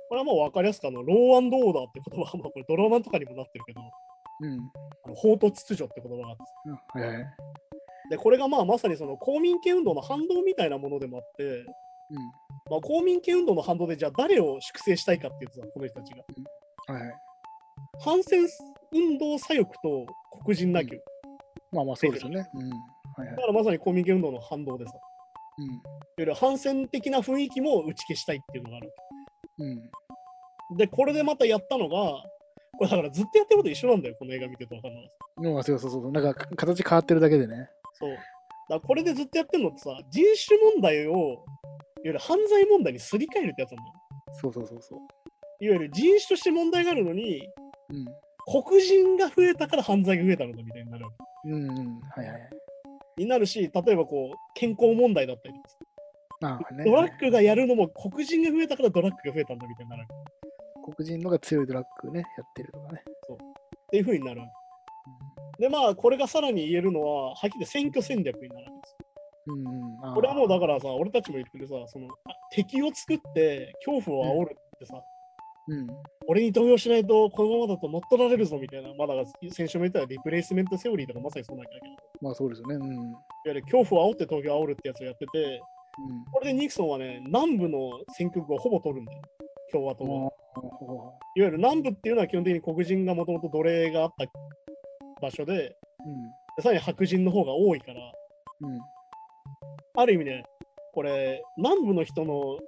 [0.08, 3.80] これはもう分かりやすくあのローアンドオーダーって言葉はまあこれドラマンとかにもなってるけど
[4.40, 4.60] うん。
[5.04, 7.26] あの法と秩序って言葉があってうんはいはい。
[8.10, 11.64] でこれがまあまさにその公民権運動の反動みたいなものでもあって、
[12.70, 16.22] まあ、公民権運動の反動でじゃあ誰を粛清したいかっていうとさこの人たちが
[16.88, 16.94] うん。
[16.94, 17.14] はいはい。
[17.98, 18.46] 反戦
[18.92, 20.06] 運動左翼と
[20.44, 20.98] 黒人なきゃ、
[21.72, 22.46] まあまあそうですよね。
[22.54, 22.70] うん。
[23.16, 23.46] はいはいだか。
[23.48, 25.00] らまさに公民権運動の反動でさいわ
[25.58, 25.82] うん。
[26.18, 28.92] ゆる反戦的な雰囲気も打ち消したいっていうのがある
[29.58, 29.66] う
[30.74, 30.76] ん。
[30.76, 31.96] でこれでまたやったのが
[32.78, 35.10] これだからずっとやってること一緒なんだよこの映画見てると分かんない
[35.54, 36.10] まあそうそうそう。
[36.12, 37.68] なんかか形変わってるだけでね。
[37.94, 38.10] そう。
[38.10, 38.24] だか
[38.68, 41.44] らこれでずっとやってるのってさ、人種問題を、いわ
[42.04, 43.98] ゆる犯罪問題にすり替えるってやつなんだよ。
[44.40, 44.98] そうそうそうそう。
[45.60, 47.46] いわゆる人種として問題があるのに、
[47.90, 48.06] うん。
[48.64, 51.50] 黒人が増えたから犯罪が増えたのだみたいになるわけ。
[51.50, 52.00] うんうん。
[52.00, 52.50] はいはい。
[53.16, 55.54] になるし、例えばこう、健康問題だったり
[56.42, 56.84] ああね。
[56.84, 60.06] ドラッグがやるのも黒人が増えたからドラッグが増えたんだみたいになる。
[60.84, 63.02] 黒人のが強いドラッグね、やってるとかね。
[63.02, 65.62] っていう風になるわけ。
[65.62, 68.96] で、まあ、これがさらに言えるのは、はっきり言って選挙戦略になるわけです。
[69.46, 74.94] うんこれはもうだからさ、俺たちも言ってるさ、そのあ敵を作って恐怖を煽るってさ、
[75.68, 75.86] うん。
[76.28, 82.74] 俺に投票しないとこのままだと乗っ取られるぞみたいな、まあだ先週も言ったリプレイスメントセオリーとかまさにそうなんだけど、いわまあそうですよね。
[82.76, 83.14] うん。
[83.46, 85.60] ゆる恐怖を煽って投票を煽るってやつをやってて、
[86.32, 89.22] これでニクソンはね、南部の選挙区をほぼ取るんだよ、
[89.72, 90.24] 共和党うん。
[90.24, 90.30] は。
[91.36, 94.26] いわゆる南部っていうのは基本的に黒人がもともと奴隷があった
[95.20, 95.76] 場所で、
[96.56, 98.00] でさらに白人の方が多いから、
[98.60, 98.74] うん。
[98.74, 98.80] うん。
[99.96, 100.44] ある意味ね、
[100.92, 102.58] これ、南部の人の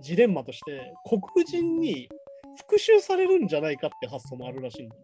[0.00, 2.08] ジレンマとして、黒人に
[2.56, 5.02] 復讐されるんじゃないかって発想もあるらしいんだよ、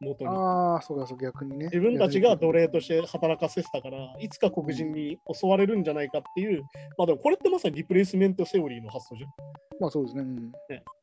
[0.00, 0.30] 元に。
[0.30, 1.66] ああ、そうか、そう逆にね。
[1.66, 6.62] 自分たちが奴隷として働かせてたから、いつか黒人に襲われるんじゃないかっていう、
[6.96, 9.30] まあでもこれってまさにリプレイスメントセオリーの発想じゃん。
[9.80, 10.22] まあそうですね。
[10.22, 10.36] うん。
[10.36, 10.52] ね、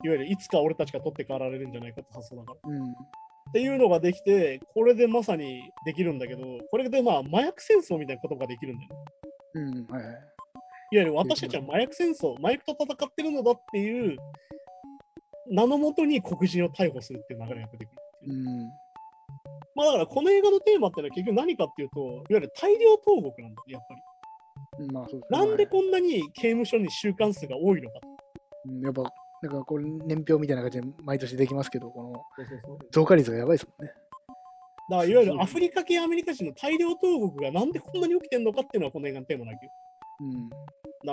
[0.04, 2.70] いわゆるいつか俺たちが取って代わられるんじゃないかって発想だから。
[2.72, 2.92] うん。
[2.92, 9.86] っていうのができて、これでまさにできるんだけど、これでまあ麻薬戦争みたいなことができるんだよね。
[9.90, 10.14] うん、はいはい。
[10.90, 14.18] いわゆる私たちは麻薬戦争、麻薬と戦ってるのだっていう
[15.50, 18.34] 名のもとに黒人を逮捕するっていう流れが出てくるっていう。
[18.34, 18.72] うん。
[19.76, 24.88] まあだからこの映画のテーマってのは結局何かっていうと、いわゆる大量投獄なんだよ、やっぱり。
[24.92, 25.40] まあそうですね。
[25.40, 28.00] なんではいこんなに刑務所に収監数が多いのか。
[28.66, 29.04] うんやっぱ、
[29.44, 32.14] なんかこれ年表みたいな感じで毎年できますけど、この
[32.92, 33.94] 増加率がやばいですもんね。
[34.90, 39.72] だからいわゆるアフリカ系アメリカ人の大量投獄がなんでこんなに起きてんのかっていうのはこの映画のテーマだけど。
[40.22, 40.50] うん。
[40.50, 40.56] だ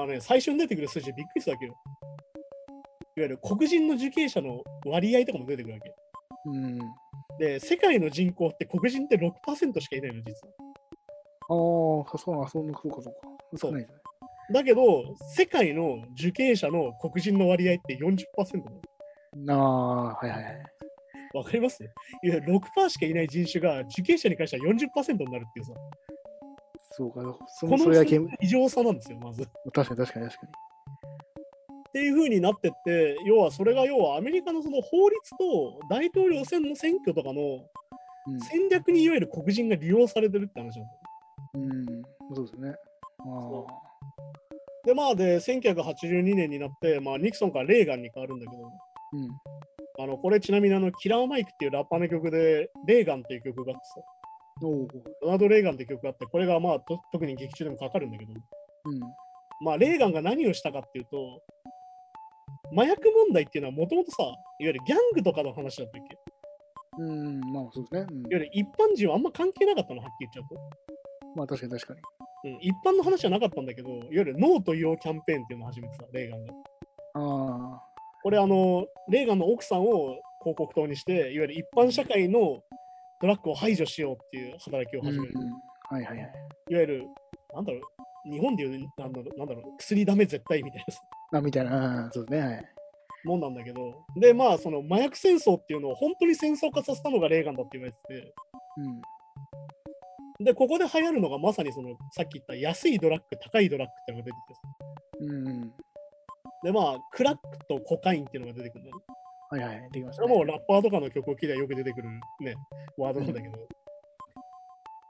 [0.01, 1.75] からね、最初に出てくる数字でびっくりしたわけよ。
[3.16, 5.94] いわゆる黒人の受刑者の割合とかも出てくるわけ。
[6.46, 6.79] うん。
[7.38, 10.53] で、世界の人口って黒人って6%しかいないの、実は。
[11.46, 13.11] ああ、そうな、そうか、そうか。
[13.57, 13.87] そうね。
[14.53, 18.64] だけど、世界の受刑者の黒人の割合って40%
[19.46, 19.62] なの。
[19.62, 20.59] ああ、はいはいはい。
[21.35, 21.83] わかります？
[22.22, 25.72] いや、6%しかいない人種が受刑者に関しては40%になるっていうさ、
[26.92, 29.42] そうか、そこののそれだけ、異常さなんですよ、まず。
[29.42, 30.53] っ確かに確かに確かに。
[31.94, 37.64] ていう風になってって、要はそれが要はアメリカのその法律と大統領選の選挙とかの
[38.50, 40.88] 戦略にいわゆる黒人が利用されてるって話なんだよ。
[41.54, 41.70] うん。
[41.72, 42.74] うん、そうですね。
[44.85, 49.28] で、まあ、で、1982年になって、まあ、ニクソンからレーガンに変わるんだけど、うん。
[50.02, 54.00] あの、これちなみにあの、キラーマイクっていうラッパーの曲で、レーガンっていう曲があってさ、
[54.62, 54.88] おお。
[55.22, 59.00] ロナルド・レーガンっていう曲があって、これがまあ、と特に劇中でもかかるんだけど、うん。
[59.61, 61.42] まあ、レーガンが何をしたかっていうと、
[62.72, 66.14] 麻薬問題っていうのはもともとさ、いわゆるギャングとかの話だったっけ？
[66.14, 66.22] いわ
[66.96, 68.07] うん、まあそうですね。
[68.11, 71.37] うん、ゆる一般人はあんま関係なかったの、はっきり言っちゃうと。
[71.37, 71.94] まあ確かに確か
[72.44, 72.53] に。
[72.53, 76.53] うん、一般の話じゃなかったんだけど、いわゆるノーと言おうキャンペーンっていうのを始めてた、レーガンが。
[77.14, 77.83] ああ。
[78.22, 82.62] これあの、レーガンの奥さんを広告塔にして、いわゆる一般社会の
[83.20, 85.33] ドラッグを排除しようっていう働きをうん、始める。
[85.35, 85.50] うん。
[85.50, 86.33] はいはいはい。
[86.70, 87.07] いわゆる、
[87.55, 87.79] なんだろ
[88.27, 90.94] う、日本でいうなんだろうなんだろう、薬ダメ絶対みたいな
[91.38, 92.47] あ、みたいな、そうですね。
[92.47, 92.75] はい。
[93.25, 98.35] もんなんだけど、で、まあ、その麻薬戦争っていうのを本当に戦争化させたのがレーガンだって言われてて、
[98.77, 100.44] うん。
[100.44, 104.61] で、ここで流行るのがまさにその、さっき言った安いドラッグ、高いドラッグっていうのが出てきてさ
[105.20, 105.73] うんうん。
[106.62, 109.05] で、まあ、クラックとコカインっていうのが出てくるのね。
[109.51, 109.90] はいはい。
[109.92, 110.33] できました、ね。
[110.33, 112.09] はもうラッパーとかの曲を聴いてよく出てくる
[112.40, 112.55] ね、
[112.99, 113.57] ワードなんだけど。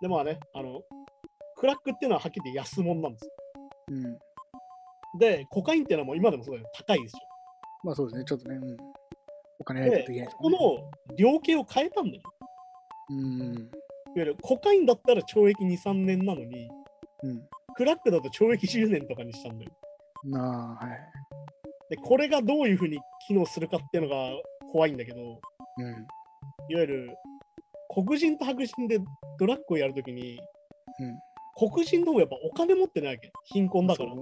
[0.01, 0.83] で、まあね、あの、
[1.57, 3.33] クラックっていうのははっきり言って安物なんですよ。
[5.15, 5.19] うん。
[5.19, 6.69] で、コカインっていうのはもう今でもそうだよ。
[6.75, 7.21] 高いですよ。
[7.85, 8.25] まあそうですね。
[8.25, 8.57] ちょっとね。
[8.57, 8.77] うん。
[9.59, 10.29] お金ないとできないね。
[10.37, 12.23] この量刑を変えたんだよ。
[13.11, 13.55] うん。
[13.55, 13.67] いわ
[14.17, 16.69] ゆるコカインだったら懲役2、3年なのに、
[17.23, 17.49] うん。
[17.77, 19.71] クラックだと懲役10年とかにしたんだよ。
[20.25, 20.99] なあ、はい。
[21.91, 24.31] で、これがどういうふうに機能するかっていうのが
[24.73, 25.41] 怖いんだけど、
[25.79, 25.87] うん。
[26.69, 27.17] いわゆる
[27.93, 28.99] 黒人と白人で
[29.39, 30.41] ドラッグをやるときに、
[31.01, 31.19] うん。
[31.71, 33.33] 黒人の方がやっぱお金持ってないわけ。
[33.45, 34.13] 貧困だから。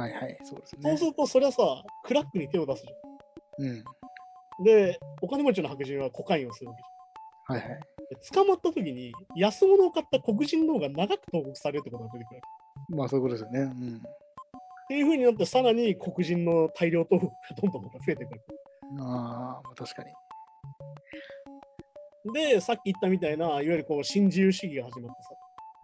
[0.00, 0.38] はいはい。
[0.44, 0.90] そうですね。
[0.90, 3.68] そうすると、それはさ、クラックに手を出すじうん。
[3.70, 3.72] ゃ
[4.62, 4.64] ん。
[4.64, 6.88] で、お金持ちの白人はコカインをするわけじ
[7.52, 7.72] はいはい。
[7.72, 7.80] ゃん。
[7.80, 7.86] で
[8.32, 12.40] 捕まったときに、安物を買った黒人の方が長く投獄されるってことが出てくる。
[12.90, 13.60] まあそういうことですよね。
[13.60, 13.96] うん。
[13.96, 14.00] っ
[14.88, 18.40] ていうふうになって、さらに黒人の大量投獄がどんどん増えてくる。
[19.00, 20.12] ああ確かに。
[22.32, 25.34] で、さっき言ったみたいな、いわゆるこう新自由主義が始まってさ、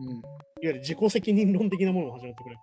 [0.01, 0.09] うん。
[0.09, 0.21] いわ
[0.63, 2.57] ゆる自己責任論的なものが始まってくる。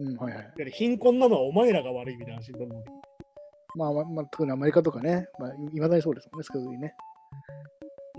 [0.00, 0.70] うん、はいはい。
[0.72, 2.84] 貧困なのはお前らが悪いみたいな話になる
[3.76, 6.94] まあ、まあ、まあ、特にアメリカとかね、まあ、いまだにそうですもんね、そういうね。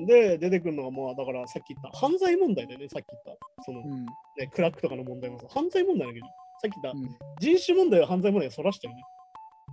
[0.06, 4.06] で、出てくるのが、まあ、だからさっき言った犯罪問題でね、さっき言った、その、うん。
[4.06, 6.26] ね、クラックとかの問題もさ、犯罪問題だけど、
[6.62, 7.10] さっき言ったうん。
[7.40, 9.02] 人種問題は犯罪問題をそらしてるね。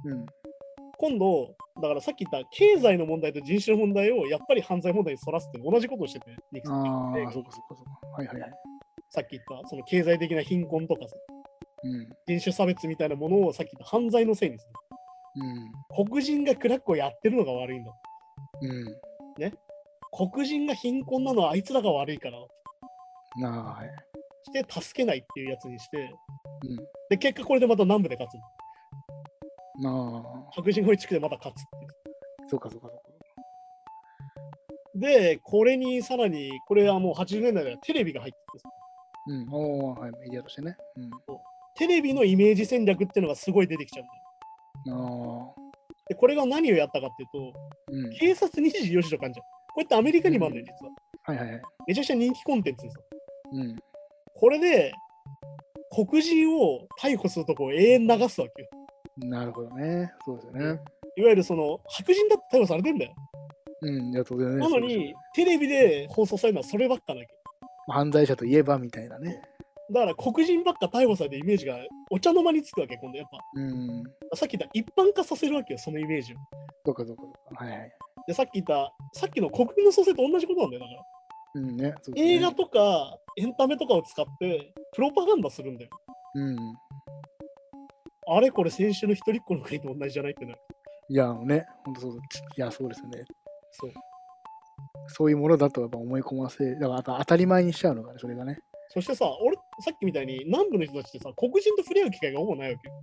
[0.06, 0.26] うん。
[0.98, 8.08] 今度、だからさっき言った経済の問題と人種の問題をやっぱり犯罪問題にそらすって同じことをしてて、ニクソンああ、そうかそうかそうか。
[8.18, 8.50] はいはいはい。
[9.10, 11.32] さっき言ったその経済的な貧困とかさ、うん。
[12.27, 14.73] 人種差別みたいなものをさっき言った犯罪のせいにする。
[15.37, 16.07] うん。
[16.09, 17.92] 黒人がクラックをやってるのが悪いんだ。
[18.61, 18.85] うん。
[20.12, 22.38] 黒人が貧困なのはあいつらが悪いから、
[23.37, 23.81] な。
[24.45, 26.11] して助けないっていうやつにして、
[26.68, 26.77] うん。
[27.09, 29.83] で、結果これでまた南部で勝つ。
[29.83, 31.68] なあ、白人保育地区でまた勝つって。
[32.49, 33.12] そうかそうかそうか。
[34.95, 38.68] で、これにさらに、これはもう80年代ではテレビが入っててさ
[39.29, 39.49] うん。
[39.51, 40.77] おおはい、メディアとしてね。
[40.97, 41.11] うん。
[41.76, 45.52] テレビのイメージ戦略っていうのがすごい出てきちゃうんだよ。
[45.56, 45.62] ああ。
[46.08, 47.61] で、これが何をやったかっていうと、
[47.92, 48.11] うん。
[48.11, 49.46] 警察24時とかあるじゃん。
[49.74, 50.92] これってアメリカにもあるんだよ、実は。
[51.24, 51.62] はいはいはい。
[51.88, 53.02] めちゃくちゃ人気コンテンツですよ。
[53.52, 53.76] うん。
[54.35, 54.92] これで、
[55.94, 58.68] 黒人を逮捕するとこを永遠流すわけよ。
[59.18, 60.12] なるほどね。
[60.24, 60.80] そうですよね。
[61.16, 63.14] いわゆるその、白人だって逮捕されてんだよ。
[63.82, 64.11] うん。
[64.11, 64.56] いや、当然ね。
[64.56, 67.26] なのにテレビで放送されるのはそればっかだけ。
[67.87, 69.42] まあ犯罪者といえばみたいなね。
[69.92, 71.76] だから黒人ばっか逮捕されたイメージが
[72.11, 73.38] お茶の間につくわけ、今度やっぱ。
[73.55, 74.05] うん。
[74.35, 76.37] さっき言った一般化させるわけよ、そのイメージを。
[76.87, 77.64] そうかそうかそうか。
[77.64, 77.92] はいはい。
[78.26, 81.02] で、さっき言った、さっきの国民の創生と同じことなんだよ、だから。
[81.55, 81.90] うんね。
[81.90, 85.90] ね映画とかエンタメとかを使ってプロパガンダするんだよ。
[86.35, 86.57] うん。
[88.28, 90.59] あれこれ先週の一人っ子の国と同じじゃないってなる。
[91.09, 92.20] いや、ね、本当そうそう。
[92.20, 93.24] いや、そうですよね。
[93.72, 93.92] そう。
[95.09, 98.61] そういうものだとやっぱ思い込ませ、だから当たり前にしちゃうのがね、それがね。
[98.88, 102.95] そしてさ、俺、さっきみたいに南部の人たちってさ、黒人と触れ合う機会がほぼないわけよ。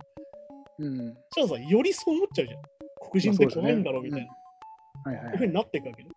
[0.80, 0.96] うん。
[1.34, 2.62] じゃあさ、よりそう思っちゃうじゃん。
[3.10, 4.26] 黒人って怖いんだろうみたいな。
[4.26, 4.40] うん
[5.04, 6.10] はいはいそういうふうになっていくわけね。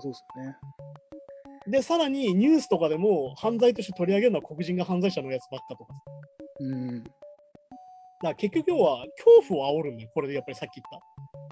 [0.00, 0.56] そうですよね。
[1.66, 6.00] で、さらにニュースとかでも犯罪として取り上げるのは黒人が犯罪者のやつばっかとかさ。
[6.60, 7.04] うん。
[7.04, 7.12] だか
[8.22, 9.04] ら結局要は
[9.42, 10.10] 恐怖を煽るんだよ。
[10.12, 11.00] これでやっぱりさっき言った。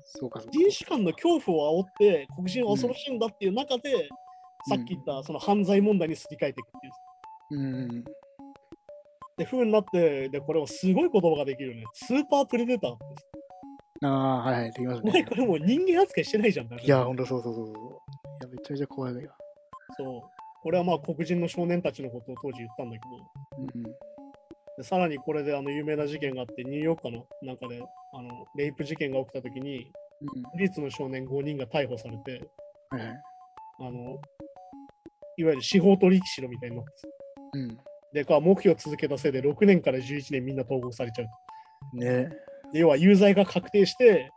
[0.05, 0.43] そうか。
[0.51, 4.09] 人種間の恐怖を煽って黒人は恐ろしいんだっていう中で、
[4.69, 7.61] さっき言ったその犯罪問題にすり替えていくっていう。
[7.61, 8.05] うん。
[9.39, 11.85] で、風になって、で、これはすごい言葉ができるよね。
[11.95, 13.05] スーパープレデターって。
[14.05, 15.25] ああ、はいはい、できますお前ね。
[15.25, 16.67] これもう人間扱いしてないじゃん。
[16.67, 17.75] いや、ほんとそうそうそうそう。
[17.75, 17.79] い
[18.43, 19.33] や、めちゃめちゃ怖いよ。
[19.97, 20.21] そう。
[20.63, 23.03] これはまあ黒人の少年たちのことを当時言ったんだけ
[23.57, 23.83] ど、うん。
[23.83, 27.83] でさらにこれであの有名な事件があって、ニューヨークかの中で
[28.15, 29.91] あのレイプ事件が起きたときに、
[30.21, 30.43] うん。
[30.55, 32.49] 私立の少年5人が逮捕されて、
[32.91, 33.23] はいはい。
[33.81, 34.21] あの
[35.37, 36.91] いわゆる司法取引しろみたいになって
[37.55, 37.79] うん。
[38.13, 41.97] で、こう目標を続けたせいで6年から11年みんな統合されちゃう。
[41.97, 42.29] ね
[42.73, 44.31] で要は有罪が確定して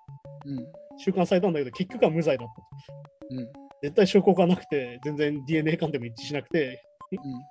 [0.45, 0.67] うん。
[0.97, 3.35] 収監されたんだけど、結局は無罪だった。
[3.35, 3.49] うん。
[3.81, 6.81] 絶対証拠がなくて、全然 DNA 鑑定も一致しなくて、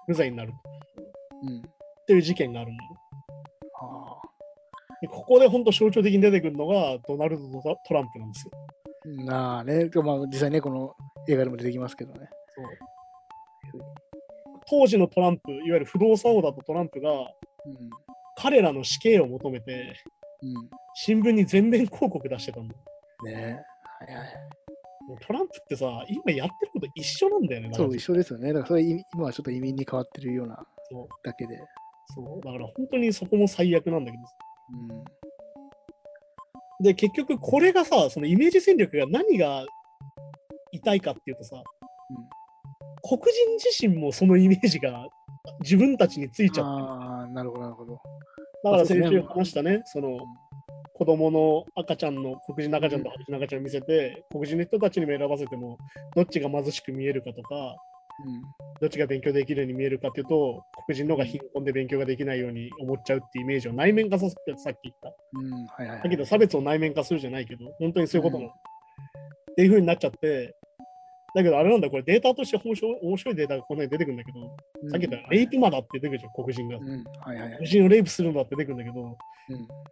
[0.06, 0.52] 無罪になる
[1.42, 1.48] うん。
[1.48, 1.58] うん。
[1.58, 1.62] っ
[2.06, 2.90] ていう事件があるんだよ。
[3.80, 4.34] ああ。
[5.00, 9.24] でここで本当象徴的に出てくるのがドナルド・トランプなんですよ。
[9.24, 10.94] なあね、まあ、実際ね、この
[11.28, 12.30] 映画でも出てきますけどね。
[14.80, 17.28] 当時のトランプ、いわゆる不動産王だったトランプが、うん。
[18.36, 19.94] 彼らの死刑を求めて、
[20.42, 20.54] うん。
[20.94, 22.80] 新聞に全面広告出してたんだよ。
[23.24, 23.34] ね
[24.00, 24.26] はいはい。
[25.08, 27.70] もうトランプってさ、今やってること一緒なんだよね。
[27.72, 28.48] そう、一緒ですよね。
[28.48, 30.56] だからそれ今はちょっと移民に変わってるような
[31.22, 31.56] だけで。
[32.14, 34.24] そうだから本当にそこも最悪なんだけど。
[34.72, 34.94] う
[36.82, 36.84] ん。
[36.84, 39.64] で、結局これがさ、そのイメージ戦略が何が
[40.72, 41.62] 痛いかっていうとさ、
[43.06, 45.06] 黒人自身もそのイメージが
[45.60, 46.86] 自分たちについちゃってる。
[46.86, 48.00] ああ、なるほど、なるほど。
[48.64, 50.18] だから先週話したね、その
[50.94, 55.76] 子供の赤ちゃんの黒人の赤ちゃんと白人の赤ちゃんを見せて、黒人の人たちにも選ばせても、
[56.16, 57.76] どっちが貧しく見えるかとか、
[58.80, 65.12] どっちが勉強できるように見えるかっていうと、黒人の方が貧困で勉強ができないように思っちゃうっていうイメージを内面化させてさっき言った。
[65.34, 65.46] うん。
[65.46, 68.50] うん、はいはい、だけど差別を内面化するじゃないけど、本当にそういうことなの。
[68.50, 68.52] っ
[69.56, 70.54] ていう風になっちゃって、
[71.34, 74.40] だけどあれなんだ、これデータとして面白い面白いデータがこの辺に出てくるんだけど、
[74.82, 76.76] うんさっき言ったレイプマだって出てくるじゃん、黒人が。
[76.76, 77.66] うん、はいはいはい黒。
[77.66, 79.16] 人をレイプするんだって出てくるんだけど、うん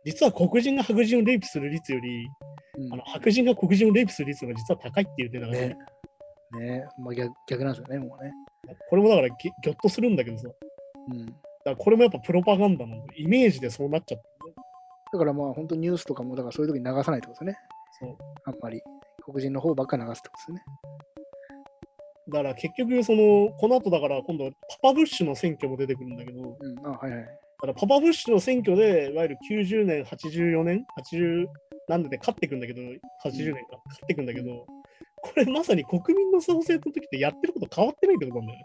[0.05, 2.27] 実は黒人が白人をレイプする率より、
[2.79, 5.77] うんあの白人が黒人をレイプする率が実は高いっていうデータがね。
[6.61, 8.33] ねまあ逆逆なんですよね、もうね。
[8.89, 10.57] これもだからぎぎょっとするんだけどさ、だか
[11.11, 11.27] うん。
[11.65, 14.55] らこれもやっぱプロパガンダなんだよイメージでそうなっちゃってるね。
[15.13, 17.59] だからまあ本当ニュースとかも、だからそういう時に流さないってことですよね。
[18.01, 18.81] そうあんまり。
[19.25, 20.63] 黒人の方ばっか流すってことですよね。
[22.29, 26.87] だから結局、その、この後だから今度、パパブッシュの選挙も出てくるんだけど、うん。
[26.87, 27.21] あ、はいはい。
[27.23, 31.47] だからパパブッシュの選挙で、いわゆる90年、84年、80
[31.89, 34.67] なんでで勝ってくんだけど、80年か、勝ってくんだけど、
[35.23, 38.65] これまさに国民の創生の時ってやってること変わってないってことなんだよね。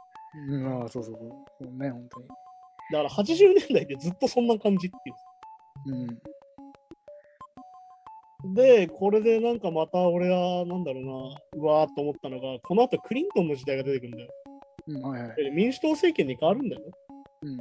[0.50, 1.78] うん、ああ、そうそうそう。
[1.78, 2.28] ね、本当に。
[2.28, 5.96] だから80年代でずっとそんな感じっていう。
[5.96, 6.20] うん。
[8.44, 14.30] で、これでなんかまた俺は、なんだろうな、うわーっと思ったのが、この後クリントンの時代が出てくるんだよ。
[14.88, 15.36] うん、はいはい。
[15.44, 16.92] で民主党政権に変わるんだよね。
[17.44, 17.58] うん。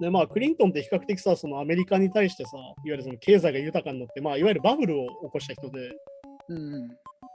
[0.00, 5.90] で、まあ、クリントンって比較的さ、そのアメリカに対してさ、いわゆるその経済が豊かになって、まあ、いわゆるバブルを起こした人で、
[6.48, 6.88] うんうん。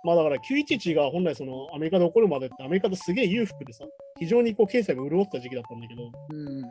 [0.04, 3.86] まあだから911が本来そのアメリカで起こるまでってアメリカですげえ裕福でさ、
[4.20, 6.64] 非常にこう経済が潤ってた時期だったんだけど、うん。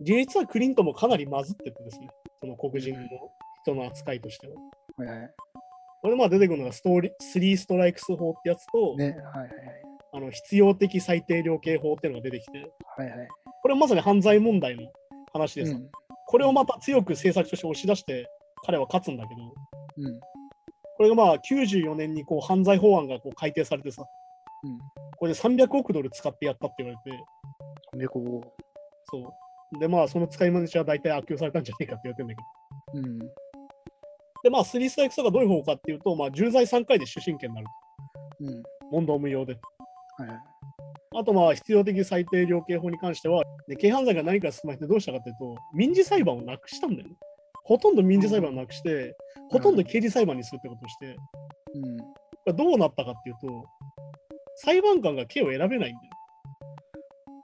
[0.00, 2.08] 実はクリントンもかなりまずっててですね、
[2.40, 3.00] その黒人の
[3.64, 4.54] 人の扱いとしては。
[4.96, 5.30] はいはい。
[6.02, 9.50] これまあ出てくるのがストーリスリーストライクス法ってやつと、ね、はいはい
[10.12, 12.58] あの必要的最低量刑法っていうのが出てきて、
[12.96, 13.08] はい。
[13.08, 13.28] はいはい。
[13.62, 14.82] これまさに犯罪問題の
[15.32, 15.90] 話でさ、うん。
[16.26, 18.28] これをまた強く政策として押し出して
[18.64, 19.42] 彼は勝つんだけど、
[20.08, 20.20] うん。
[20.96, 24.04] これがまあ94年にこう犯罪法案がこう改定されてさ、
[24.62, 24.78] うん。
[25.16, 27.18] これで300億ドル使ってやったって言われて。
[29.10, 29.78] そう。
[29.78, 33.08] で、まあ、その使い道は大体悪用されたんじゃないかって言われてんだけど。
[33.08, 33.43] うん。
[34.44, 37.66] で、まあ、スリーストライクスがどういう方法かっていうと、まあ、重罪3回で終身刑になる。
[38.40, 38.62] うん。
[38.92, 39.54] 問答無用で。
[40.18, 40.38] はいはい。
[41.16, 47.14] あとまあ必要的最低量刑法に関しては、で軽犯罪が何か進まれてどうしたかというと、民事裁判をなくしたんだよね。
[47.64, 49.16] ほとんど民事裁判をなくして、
[49.50, 51.16] ほとんど刑事裁判にするってことをして、
[52.46, 52.56] うん。
[52.56, 53.64] どうなったかっていうと、
[54.56, 55.94] 裁判官が刑を選べないんだよ。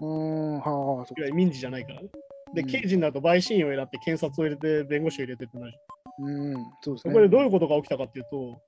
[0.02, 2.08] うーん、はあ、そいわゆる民事じゃないからね。
[2.54, 5.78] で、うん刑事になると陪審員を選って、検察を入れて、弁護士を入れてってなるじ
[6.22, 7.08] うん、そうです。
[7.08, 7.14] ね。
[7.14, 8.60] これどういうことが起きたかっていうと、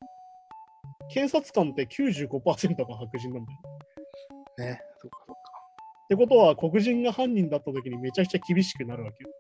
[1.08, 3.58] 検察官って95%が白人なんだよ。
[4.58, 4.80] ね。
[4.98, 5.40] そうか、そうか。
[6.04, 9.30] ってことは、黒人が犯人だった時にめちゃくちゃ厳しくなるわけよ。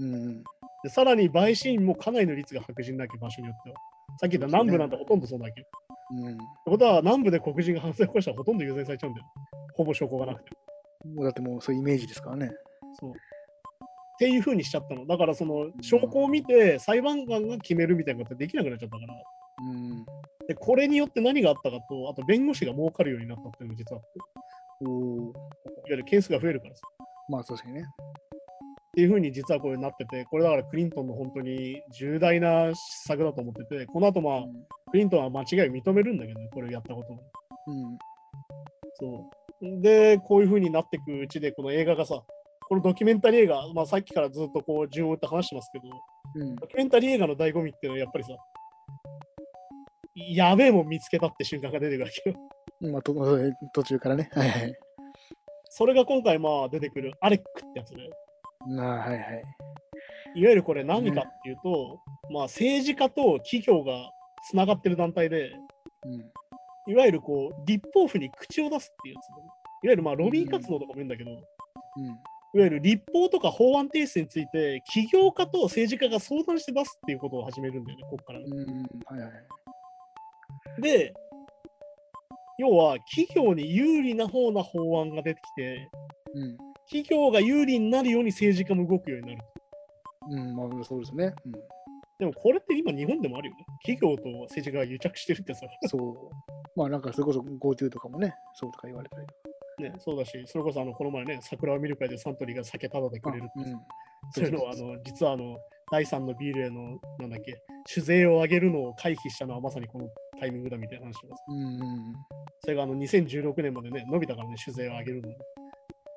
[0.00, 0.44] うん。
[0.84, 3.76] でさらに陪審員もかなりの率が白人なわけ、場所によっては。
[4.20, 5.68] さっき言った南部なんてほとんどそうだけど。
[6.10, 6.34] うん。
[6.34, 9.26] ってことは、南部で黒人が犯罪を起こしたらほとんど有罪されちゃうんだよ。
[9.74, 10.50] ほぼ証拠がなくて。
[11.14, 12.50] もうだってもうそういうイメージですからね。
[13.00, 13.12] そう。
[14.18, 15.06] っていう風にしちゃったの。
[15.06, 19.14] だから、その証拠を見て裁判官が決めるみたいなことできなくなっちゃったから。
[19.62, 20.04] うん。
[20.48, 24.02] で、これによって何があったかと、あと弁護士が儲かるようになったっていうのが実は
[24.84, 25.16] おお。
[25.18, 25.32] いわ
[25.90, 26.82] ゆる件数が増えるからさ。
[27.28, 27.82] まあ確かにね。
[27.82, 27.84] っ
[28.96, 34.44] ていう風に実はこれなってて、これだからクリントンの本当に重大な施策だと思ってて、この後まあ、
[34.90, 37.20] クリントンは間違いを認めるんだけどね、これをやったことを。
[37.68, 37.98] うん。
[38.94, 39.30] そ
[39.62, 39.80] う。
[39.80, 42.24] で、こういう風になっていくうちで、この映画がさ、
[42.68, 45.88] このドキュメンタリー映画、まあ、さっきからずっとこう順を追って話してますけど、
[46.34, 46.56] うん。
[46.56, 48.30] ドキュメンタリー映画の醍醐味っていうのはやっぱりさ、
[50.14, 52.92] やべえもん見つけたって瞬間が出てくるわけよ。
[52.92, 53.14] まあと
[53.72, 54.28] 途中からね。
[54.32, 54.74] はいはい。
[55.70, 58.10] それが今回まあ出てくるアレックってやつで、
[58.66, 59.42] なあ、はいはい。
[60.34, 62.00] いわゆるこれ何かっていうと、
[62.30, 64.10] まあ政治家と企業が
[64.46, 65.52] つながってる団体で、
[66.04, 66.92] うん。
[66.92, 69.50] いわゆるこう立法府に口を出すっていうやつで、いわ
[69.84, 71.30] ゆるまあロビー活動とかも言うんだけど、
[72.54, 78.46] いわゆる立法とか法案提出について、起業家と政治家が相談して出すっていうことを始めるんだよね、ここからね。
[79.06, 79.28] はいは
[80.78, 80.82] い。
[80.82, 81.12] で、
[82.58, 85.88] 要は企業に有利な方な法案が出てきて、
[86.34, 86.56] うん。
[86.86, 89.48] 企業が有利になるように政治家も動くようになる。
[90.30, 91.34] うん、まあそうですね。
[91.46, 91.52] うん。
[92.18, 93.64] でもこれって今日本でもあるよね。
[93.86, 96.14] 企業と政治家が癒着してるってさ、そう。
[96.74, 99.47] まあなんかそれこそ GoTo とかもね、そうとか言われたりとか。
[99.78, 104.32] ね、そうだし、それこそあのこの前ね、桜を見る会でサントリーが酒タダでくれるってさ、うん。
[104.32, 105.58] そういうのはあの 実はあの
[105.90, 110.08] 第3のビールへのなんだっけ酒税を上げるのを回避したのはまさにこの
[110.38, 111.44] タイミングだみたいな話をます。
[111.48, 112.14] うんうん。
[112.60, 115.28] それがあの2016年までね、伸びたからね、酒税を上げるの。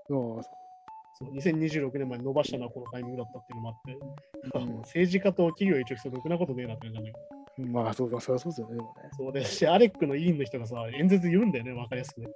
[0.07, 7.72] そうそう2026年まで伸ばしたのはこのタイミングだったっていうのもあって、うん政治家と企業を癒着するとろくなことねえなって感じなんだけど。
[7.72, 8.78] まあそうか、そりゃそうですよね
[9.18, 12.28] そうですし、アレックの委員の人がさ、演説言うんだよね、わかりやすくね。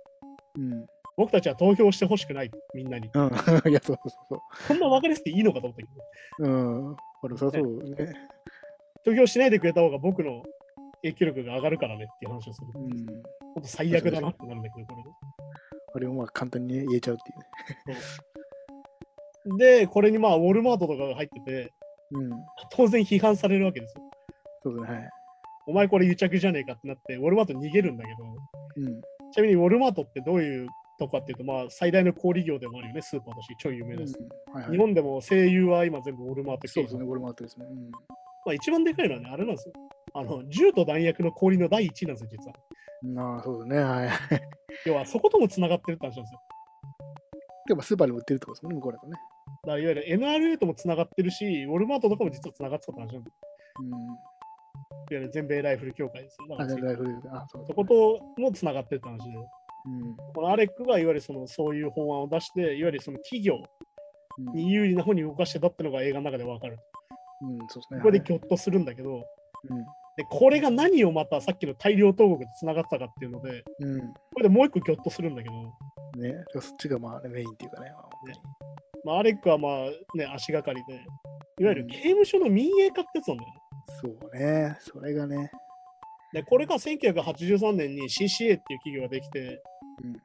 [0.58, 0.86] うん。
[1.18, 3.10] 僕たちは投票してほしくない、みんなに。
[3.14, 3.26] うん。
[3.72, 5.88] いや、そうそうそこんなわかりやすくていいのかと思ったけ
[6.44, 6.56] ど、う。
[6.56, 6.96] うん。
[7.22, 8.14] これ、そりゃそうね。
[9.04, 10.44] 投票しないでくれた方が僕の
[11.04, 12.68] 影響力が上がるからねっていう話をする。
[12.76, 13.06] うん。
[13.54, 15.10] 本当最悪だなってなるんだけど、これで。
[15.94, 17.36] これをまあ簡単にね言えちゃうってい
[17.86, 17.98] うね。
[19.58, 21.74] で、これにまあ、ウォルマートとかが入ってて、
[22.12, 22.32] うん。
[22.72, 24.04] 当然批判されるわけですよ。
[24.64, 24.98] そうですね。
[24.98, 25.10] はい。
[25.68, 28.18] お前これ癒着じゃねえかってなって、ウォルマート逃げるんだけど、
[28.78, 29.02] うん。
[29.32, 34.18] ちなみにウォルマートってどういうとこかっていうと、まあ、最大の小売業でもあるよね、スーパーとして超有名です。
[34.20, 37.66] うんはいはい、日本でも声優は今全部ウォルマート系そうですね、ウォルマートですね。
[37.70, 37.92] うん。
[37.92, 38.00] ま
[38.48, 39.74] あ、一番でかいのはね、あれなんですよ。
[40.14, 42.56] あの、銃と弾薬の氷の第一位なんですよ、実は。
[43.04, 43.84] まあ、そうですね。
[43.84, 44.10] はい。
[44.86, 46.40] 要は、そことも繋がってるって話なんですよ。
[47.68, 49.14] でもスーパーでも売ってるってことですもんね、向こうだとね。
[49.14, 53.34] だからいわゆる NRA とも繋がってるし、ウォルマートとかも実は繋がってたって話なんですよ。
[53.82, 53.92] うん。
[53.92, 54.18] いわ
[55.10, 56.56] ゆる全米ライフル協会ですよ。
[56.56, 59.38] だかあ、らそことも繋がってるって話で、
[59.86, 60.16] うん。
[60.34, 63.56] このアレックがいわゆるそのそういう法案を出して、いわゆるその企業
[64.38, 66.78] うんに有利な方に動かしてたってのが映画の中でわかる。
[67.42, 68.02] うん、そうですね。
[68.02, 69.24] これではいぎょっとするんだけど、
[69.70, 69.86] うん。
[70.18, 74.00] でこれが何をまたさっきの大量投獄で繋がってたかっていうので、うん。
[74.00, 75.56] これでもう一個ぎょっとするんだけど、
[76.22, 77.92] ね、そっちがまあ、ね、メインっていうかね。
[77.92, 78.40] まあ本当に
[79.06, 80.96] まあ、アレックはまあね、足がかりで、
[81.60, 83.60] いわゆる刑務所の民営化ってやつなんだよね。
[84.02, 85.52] そうね、それがね。
[86.34, 89.62] で、これが1983年に CCA っていう企業ができて、
[90.04, 90.18] うん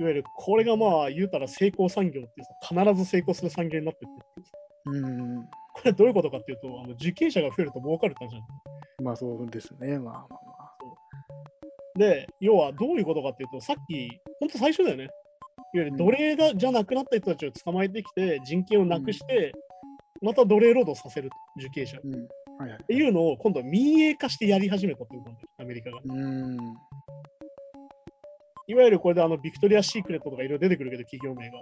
[0.00, 4.50] いわゆるこれがまあ言うたら成功産業ってさ、必ず成功する産業になってって
[4.86, 5.44] うん。
[5.74, 8.42] これどういうことかっていうと、あの受刑者が増えると儲かるって話なん
[9.04, 9.98] まあそうですね。
[9.98, 11.98] まあまあまあ。
[11.98, 14.10] で、要はどういうことかっていうと、さっき、
[14.40, 15.04] ほんと最初だよね。
[15.74, 19.52] いわゆる奴隷だじゃなくなった人たちを捕まえてきて、人権をなくして、
[20.22, 21.98] また奴隷労働させると、受刑者。
[21.98, 22.12] っうん。
[22.58, 22.84] はいはい。
[22.84, 26.00] ていうのを今度は民営化してやり始めたっていうことアメリカが。
[26.04, 26.56] うん。
[28.70, 31.58] いわゆるこれであのビクトリア・シークレットとかいろいろ出てくるけど、企業名が。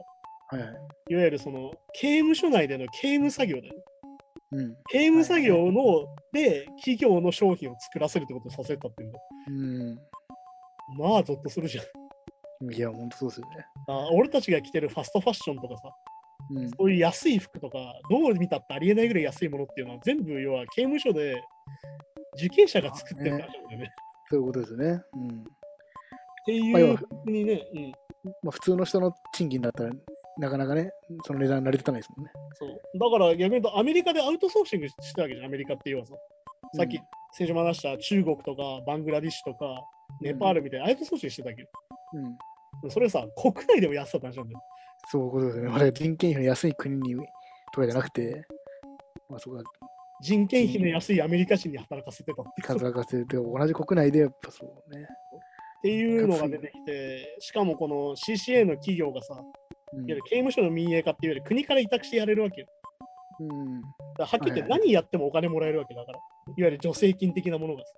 [0.50, 0.70] はいはい。
[1.10, 3.80] いわゆるその刑務所内での刑務作業だよね。
[4.52, 4.76] うん。
[4.90, 9.18] 刑務作業ので企業の商品を作らせるってことをさせたっていうんだ。
[9.48, 9.98] うん。
[10.98, 12.72] まあ、ゾッとするじゃん。
[12.72, 13.66] いや、本当そうですよね。
[13.88, 15.90] あ俺たちが着てるファストファッションとかさ、
[16.50, 16.68] うん。
[16.70, 17.78] そういう安い服とか、
[18.10, 21.42] どう見たってありえないぐらい安いものっていうのは、全部要は刑務所で
[22.36, 23.90] 受刑者が作ってるんだよね。
[24.30, 25.02] そういうことですよね。
[25.14, 25.44] うん。
[26.42, 27.92] っていうにね、うん、
[28.42, 29.90] まあ、普通の人の賃金だったら、
[30.38, 30.90] なかなかね、
[31.24, 32.32] その値段になり立たないですもんね。
[32.54, 32.98] そう。
[32.98, 36.14] だから逆に言うと、アメリカでアウトソーシングしてたわけじゃん、アメリカっていうのはさ。
[36.76, 39.66] さっきうん先週も話した中国とかバングラディッシュとか
[40.20, 41.68] ネパールみたいなアウトソーシングしてたわけど、
[42.84, 42.90] うん。
[42.90, 44.62] それさ、国内でも安さった話なんだよ。
[45.10, 45.70] そういうことですよね。
[45.70, 47.14] まだ人件費の安い国に
[47.72, 48.44] とかじゃなくて、
[49.28, 49.62] まあ、そこが
[50.20, 55.06] 人件費の安いアメリカ人に働かせてたって働かせて、同じ国内でやっぱそうね。
[55.78, 59.34] っていうのが出てきて、しかもこの CCA の企業がさ、
[59.92, 62.66] うん刑務所の民営化っていうより国から委託してやれるわけよ。
[63.40, 63.80] うん。
[64.18, 66.18] はっきり言って何やってもお金もらえるわけだから。
[66.18, 67.92] いわゆる助成金的なものがさ。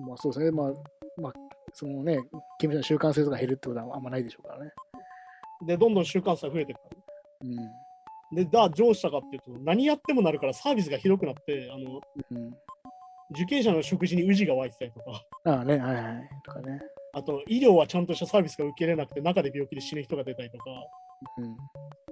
[0.00, 0.50] まあそうですね。
[0.50, 0.72] まあ、
[1.20, 1.32] まあ、
[1.72, 2.16] そのね、
[2.58, 4.72] 刑務所の習慣性とか減るってことはあんまないでしょうからね。
[5.66, 6.96] で、どんどん習慣差増えてくから。
[7.42, 8.36] うん。
[8.36, 12.00] で、だ、上したかっていうと、何やってもなるからサービスがひどくなって、あの、
[12.30, 12.50] うん。
[13.32, 16.28] 受刑者の食事にウジが湧いてたりとか、ああね、はいはい。
[16.44, 16.80] とかね。
[17.12, 20.64] あと医療はちゃんとしたサービスが受けれなくて、中で病気で死ぬ人が出たりとか、
[21.38, 21.56] うん。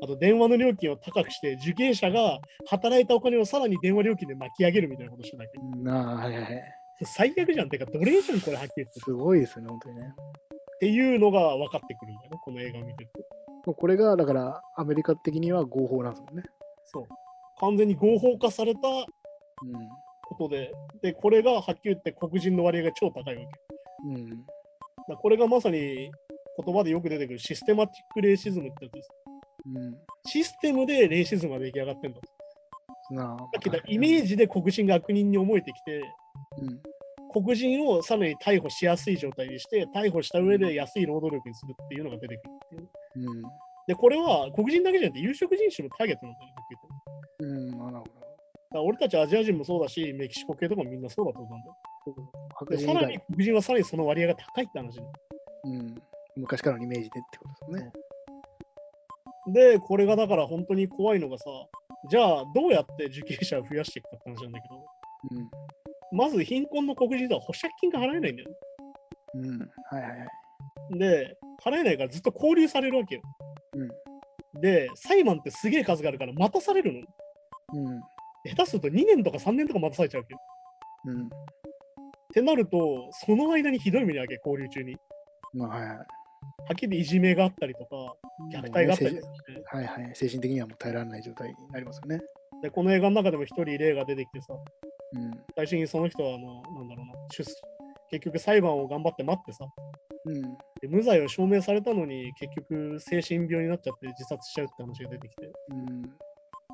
[0.02, 5.58] あと電話の料金を高くして、受刑者が働いたお金をさらに電話料金で巻き上げるみたいなことしてたけ？
[5.58, 7.04] ど、うんあい。
[7.04, 7.68] 最悪じゃん。
[7.68, 9.00] てか、奴隷じゃん、これはっきり言って。
[9.00, 10.02] すごいですよね、本当にね。
[10.08, 13.10] っていうのが分かってくるんだよね、この映画を見てる
[13.64, 13.72] と。
[13.72, 16.42] これが、だから、アメリカ的には合法なんですもんね。
[16.86, 17.04] そう。
[17.60, 19.06] 完全に合法化されたうん。
[20.22, 20.72] ことで、
[21.02, 23.58] で、これがはっきり言って黒人の割合が超高いわけ。
[24.06, 24.44] うん。
[25.12, 26.10] らこれがまさに
[26.64, 29.08] 言葉でよく出てくるシステマティックレイシズムってやつです。
[29.74, 29.96] うん。
[30.26, 32.20] システムでレイシズムが出来上がってんだ。
[33.08, 33.34] さなあ。
[33.34, 36.02] っき言ったイメージで黒人が悪人に思えてきて、
[36.60, 36.80] うん。
[37.44, 43.30] 黒人をさらに逮捕しやすい状態にして、逮捕した上で安い労働力にするっていうのが出てくるっていう。
[43.30, 43.42] うん。
[43.86, 47.88] で、これは黒人だけじゃなくて、有色人種のターゲットなんだよね、うん。
[47.88, 48.04] あなるほ
[48.72, 48.84] ど。
[48.84, 51.76] 俺たちアジア人もそうだし、メキシコ系とかもみんなそうだと思うんだよ。
[52.68, 55.02] でさらに外、黒人はさらにその割合が高いって話で。
[55.64, 56.02] うん。
[56.36, 57.92] 昔からのイメージでってことですね。
[59.52, 61.44] で、これがだから本当に怖いのがさ、
[62.10, 64.84] じゃあどうやって受刑者を増やしていくかって話なんだけど、
[65.32, 66.16] うん。
[66.16, 68.56] まず貧困の黒人では保釈金が払えないんだよね。
[69.34, 69.58] うん。
[69.60, 69.66] は
[69.98, 70.98] いはいはい。
[70.98, 73.22] で、払えないからずっと交留されるわけよ。
[73.74, 73.84] う
[74.58, 74.60] ん。
[74.60, 77.00] で、裁判ってすげえ数があるから待たされるの。
[77.74, 78.00] うん。
[78.44, 80.40] 下手すると2年とか3年とか待たされちゃうわけよ。
[81.06, 81.30] うん。
[82.30, 84.96] ってなると、その間にひどい目に遭うわけ、交留中に。
[85.54, 85.96] まあ、はいはい。
[85.96, 86.04] は
[86.72, 88.16] っきりいじめがあったりとか、
[88.52, 89.62] 虐待があったりとかして。
[89.64, 90.10] はいはい。
[90.14, 92.20] 精神的にはもう耐えられない状態になりますよね。
[92.62, 94.54] で、この映画の中でも一人例が出てきてさ、
[95.14, 95.30] うん。
[95.56, 97.44] 最初にその人はあの、なんだろうな、出
[98.10, 99.66] 結局裁判を頑張って待ってさ、
[100.26, 100.42] うん。
[100.80, 106.02] で無罪を証明されたのに結局精神病になっちゃって自殺しちゃうって話が出てきて、うん。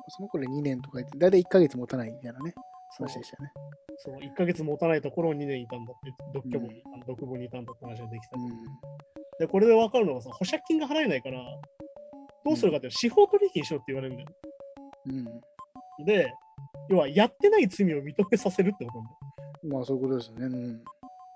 [0.09, 2.53] その頃2年とか言って、だいたい1ヶ月持たないみたいなね、
[2.97, 3.84] そう話でしたよね。
[3.97, 8.37] そう1ヶ月持たないところを2年いたんだって、独居房にいた、独房にいたんだって話ができた。
[8.37, 8.49] うん。
[9.39, 11.39] で、これで分かるのがさ、保釈金が払えないから、
[12.45, 14.29] どうするかっていうと司法取引しろって言われるんだよ。
[15.07, 16.05] うん。
[16.05, 16.33] で、
[16.89, 19.17] 要はやってない罪を認めさせるってことなんだよ。
[19.63, 20.83] まあそういうことですよね。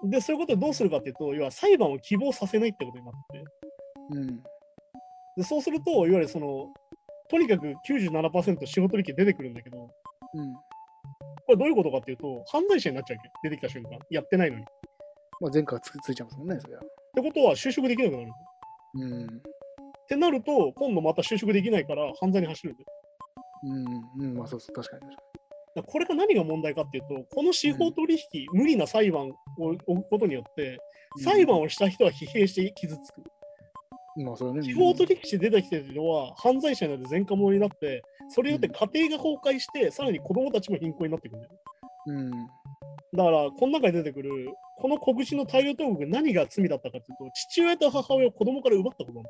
[0.03, 0.09] うん。
[0.09, 3.43] で、そういうことでどうするかっていうと、要は裁判を希望させないってことになって、
[4.11, 4.43] うん。
[5.35, 6.67] でそうすると、いわゆるその、
[7.29, 9.89] とにかく97%司法取引出てくるんだけど、
[10.33, 10.53] うん。
[11.49, 14.61] これどういうことかっていうと、犯罪者になっちゃうわけ出てきた瞬間、やってないのに。
[14.61, 14.65] っ
[15.41, 16.81] まあ前科がつついちゃいますもんね、それは。
[16.83, 16.87] て
[17.23, 18.25] ことは就職できなくなる。
[18.25, 18.27] っ
[18.93, 19.41] うん。
[20.07, 22.87] てなると、今度また就職できないから犯罪に走るんだよ。
[23.63, 24.27] うん。
[24.27, 24.37] うん。
[24.37, 25.15] まあそうそう、確かに
[25.73, 30.77] 確かこれが何が問題かっていうと、この司法取引、無理な裁判を置くことによって、
[31.17, 31.23] に。
[31.23, 33.23] 裁判をした人は疲弊して傷つく。
[34.17, 34.61] うん、まあそれはね。
[34.61, 41.51] 司法取引して出てきてるのは犯罪者になって前科者になって、それによって家庭が崩壊して、さらに子供たちも貧困になっていくんだよ。
[42.07, 42.31] うん。
[42.31, 44.31] だから、この中に出てくる、
[44.77, 49.29] この黒人の大量投獄何が罪だったかっていうと、父親と母親を子供から奪ったことなんだ。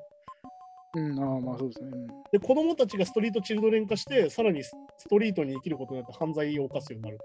[0.96, 1.92] うん、ああ、まあそうですね。
[2.32, 4.74] で、子供たちがストリートチルドレン化して、さらにス
[5.10, 7.20] トリートに生きることによって犯罪を犯すようになる。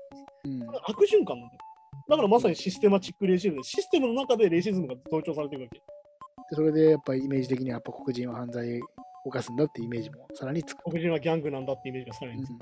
[0.45, 0.62] うん。
[0.87, 1.61] 悪循環なんだよ。
[2.09, 5.79] だからまさにシステマチックレイシズムで、システムの中でレイシズムが増長されていくわけ。
[5.79, 5.83] で
[6.57, 8.85] それでやっぱりイメージ的にはやっぱ黒人は犯罪を
[9.25, 10.83] 犯すんだってイメージもさらにつく。
[10.85, 12.55] 黒人はギャングなんだってイメージがさらうんにつく。
[12.55, 12.57] っ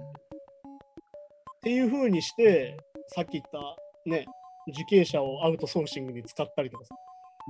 [1.63, 2.77] ていうふうにして、
[3.09, 3.59] さっき言った
[4.11, 4.27] ね、
[4.69, 6.95] 受刑者をアウトソーシングに使ったりとかさ、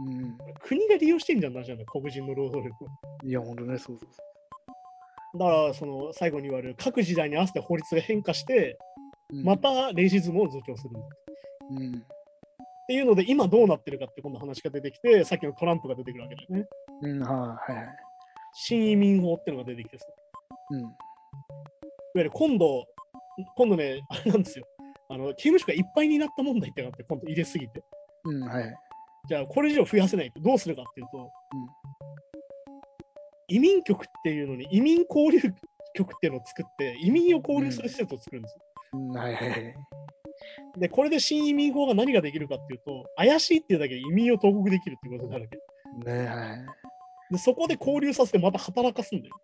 [0.06, 0.38] うん。
[0.62, 2.88] 国が利用してんじゃんなじゃん、黒人の労働力を。
[3.24, 8.78] いや、本当ね、そうそうそだから、その最後に言われる各時代に合わせて法律が変化して、
[9.30, 9.36] う。
[9.36, 11.00] うんまたレイシズムを増強するんだ。
[11.00, 11.04] っ
[11.70, 11.94] うん。
[11.96, 16.66] っていうので、今どうなってるかって今度話が出てきて、さっきのトランプが出てくるわけだよね。
[17.00, 17.96] うん、はいはいはい。
[18.53, 20.07] 新移民法っていうのが出てきてさ。
[20.70, 20.80] うん。
[20.80, 20.90] いわ
[22.16, 22.84] ゆる今度、
[23.57, 24.66] 今度ね、あれなんですよ。
[25.09, 27.82] あの刑務所がいっぱいになった問題ってなって、今度入れすぎて。
[28.24, 28.76] うん、はいはい。
[29.28, 31.30] じゃあ、これ以上増やせないとどうするかっていうと、
[33.48, 35.40] 移民局っていうのに移民交流
[35.94, 38.61] 局っていうのを作って、移民を交流する施設を作るんですよ。
[38.94, 39.74] うん、はいはいはい。
[40.78, 46.12] で、これで新移民法が何ができるかっていうと、怪しいっていうだけで移民を投獄できるっていうことになるわけ。
[46.12, 46.81] ねはい。
[47.32, 49.34] で、そこで交流させてまた働かすんだよ。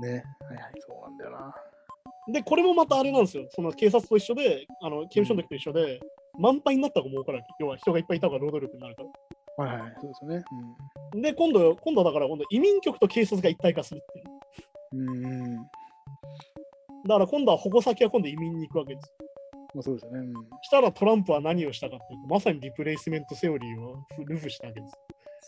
[0.00, 0.72] ねはいはい。
[0.78, 1.54] そうなんだよな。
[2.28, 3.46] で、これもまたあれなんですよ。
[3.50, 6.00] その警察と一緒で、あの刑務所の時と一緒で、
[6.38, 7.48] 満杯になった方が儲からない。
[7.58, 9.02] 要は人がいっぱいいた方が労働力になるか
[9.58, 9.66] ら。
[9.66, 9.96] はいはい。
[10.00, 10.44] そうですよね。
[11.20, 15.10] で、今度、今度はだから今度移民局と警察が一体化するっていう。
[15.10, 15.24] うん。
[15.24, 15.56] うん。
[15.56, 19.12] だから今度は矛先は今度移民に行くわけです。
[19.74, 20.18] まあそうですよね。
[20.20, 20.34] うん。
[20.62, 24.94] したらトランプは何をしたかっていうと、まさにリプレイスメントセオリーをルフしたわけです。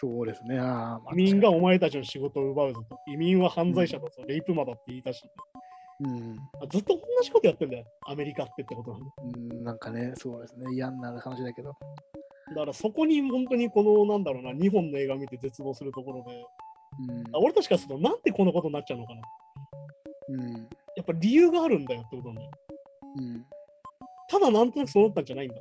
[0.01, 0.61] そうですね。
[0.61, 2.99] ああ、移民がお前たちの仕事を奪うぞと。
[3.09, 5.29] 移民は犯罪者だぞ、レイプ魔だって言い出し、
[6.01, 6.37] うん。
[6.71, 8.99] ずっと同じことやってんだよ、アメリカってってことな。
[9.51, 10.67] うん、なんかね、そうですね。
[10.73, 11.75] 嫌になる話だけど。
[12.51, 16.47] だからそこに本当にこの、なんだろうな、2本の映画見て絶望するところで、
[17.09, 17.35] うん。
[17.35, 19.21] あ俺たちからすると、なんでこんなことになっちゃうのかな。
[20.29, 20.69] うん。
[20.95, 22.51] やっぱ理由があるんだよってことなんだよ。
[23.17, 23.47] うん。
[24.31, 25.57] ただなんとなくそうなったんじゃないんだ。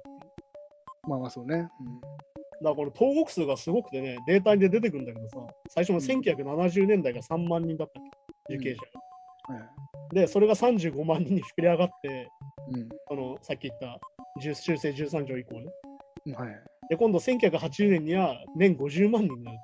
[1.08, 1.68] まあまあそうね。
[2.62, 5.38] らこれ、投獄数がすごくてね、データで出てくるんだけどさ、
[5.70, 8.04] 最初の1970年代が3万人だったっ
[8.48, 9.08] け、受刑者が。
[10.14, 12.30] で、それが35万人に膨れ上がって、
[12.72, 12.90] うん。
[13.08, 14.00] そのさっき言った
[14.42, 16.34] 10修正13条以降ね。
[16.36, 16.62] はい。
[16.90, 19.58] で、今度1980年には年50万人になる。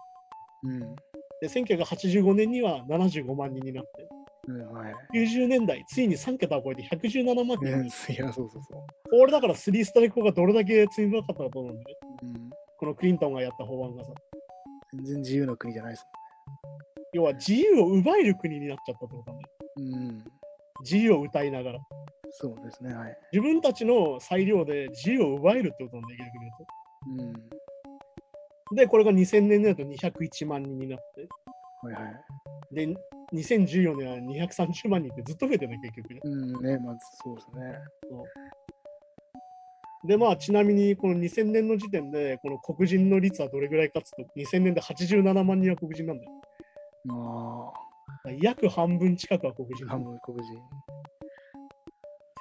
[0.64, 0.80] うん。
[0.80, 4.08] で、1985年には75万人になって、
[4.48, 4.94] うん、はい。
[5.14, 9.20] 90年代、ついに3桁を超えて117万人いや、そうそうそう。
[9.20, 12.03] これだから3ストライク法がどれだけ罪深かったかと思うんだよね。
[12.84, 12.88] うん。
[12.88, 14.12] このクリントンがやった法案がさ。
[14.94, 16.06] 全然自由な国じゃないです
[17.14, 19.40] 要は自由を奪える国になっちゃったってことだよ。
[19.78, 20.10] もん。
[20.10, 20.24] うん。
[20.82, 21.80] 自由を歌いながら。
[22.32, 22.94] そうですね。
[22.94, 23.18] はい。
[23.32, 26.52] 自分たちの裁量で自由を奪えるってことなんだよ、逆に
[27.16, 27.54] 言うと。
[28.72, 28.76] うん。
[28.76, 31.28] で、これが2000年になると201万人になって。
[31.84, 32.76] はいはい。
[32.76, 32.88] で、
[33.34, 36.20] 2014年は230万人ってずっと増えてるね、結局ね。
[36.24, 37.78] うんね、まずそうですね。
[40.06, 46.32] で、まあ、ちなみに、この2000年の時点で、この黒人の率はどれぐらいかっつうと、2000年で87万人は黒人なんだよ。
[47.06, 47.74] ま
[48.42, 50.44] 約半分近くは黒人半分黒人。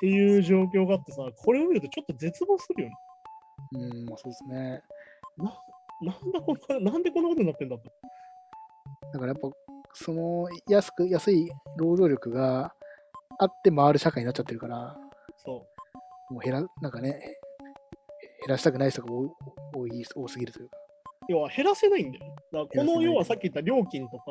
[0.01, 2.95] ていう状況があってさ、これを見るとちょっと絶望するよね。
[3.75, 4.83] うん、まあそうですね。
[5.37, 5.53] な
[6.03, 7.85] なんだこんな、なんでこんなことになってんだと。
[9.13, 9.49] だからやっぱ、
[9.93, 12.75] その安く、安い労働力が
[13.39, 14.97] あって回る社会になっちゃってるから、
[15.45, 15.65] そ
[16.31, 16.35] う。
[16.35, 17.39] もう減ら、なんかね、
[18.47, 19.31] 減らしたくない人が多い
[19.75, 20.77] 多い多すぎるというか。
[21.29, 22.35] 要は減らせないんだよね。
[22.53, 24.25] だからこの要はさっき言った料金とか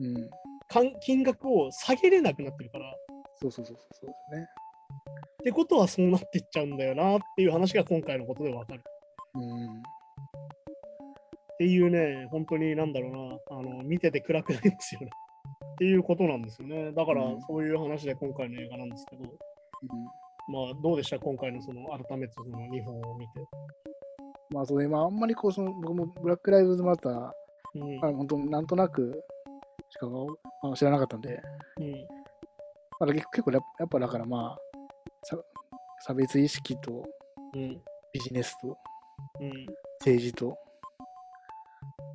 [0.00, 0.30] うん。
[1.00, 2.90] 金額を下げれなくなってるから。
[2.90, 2.92] っ
[3.42, 4.46] そうそうそうそうですね。
[5.42, 8.82] てことはそうなっていっちゃうんだよなっていう話が今回のことでわかる。
[9.34, 9.78] うん。
[9.78, 9.80] っ
[11.58, 13.12] ていうね、本当になんだろう
[13.54, 15.10] な、あの見てて暗くないんですよね。
[15.74, 16.92] っていうことなんですよね。
[16.92, 19.24] だからうんそういう話で今回の映画なんですけど、
[20.50, 21.18] まあどうでした？
[21.18, 23.32] 今回のその改めてその2本を見て。
[24.50, 27.30] まあそうね、まああんまりこう、その僕もブラック・ライブズ・マター、
[27.76, 28.00] うん。
[28.00, 29.22] まあ、本当なんとなく
[29.88, 31.40] しかあの知らなかったんで、
[31.78, 31.92] うん。
[32.98, 34.58] まあ、結結構やっぱだからまあ、
[35.22, 35.38] さ
[36.00, 37.04] 差別意識と
[37.54, 37.80] うん。
[38.12, 38.76] ビジネスと
[39.40, 39.66] うん。
[40.00, 40.56] 政治と、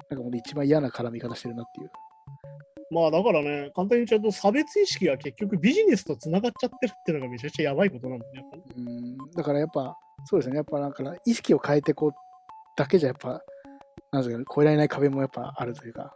[0.09, 1.84] なんかもう一番嫌な絡み方してるなっていう。
[2.91, 8.31] まあだからね、簡単に言っちゃうと差別意識が結局ビジネスとつながっちゃってるっていうのがめちゃくちゃやばいことなんだね。
[8.35, 12.13] やっぱりうん、だからやっぱ、そうですね、やっぱなんか意識を変えてこう
[12.77, 13.41] だけじゃやっぱ、
[14.11, 16.13] なんですかね、越えられない壁もやっぱあるというか、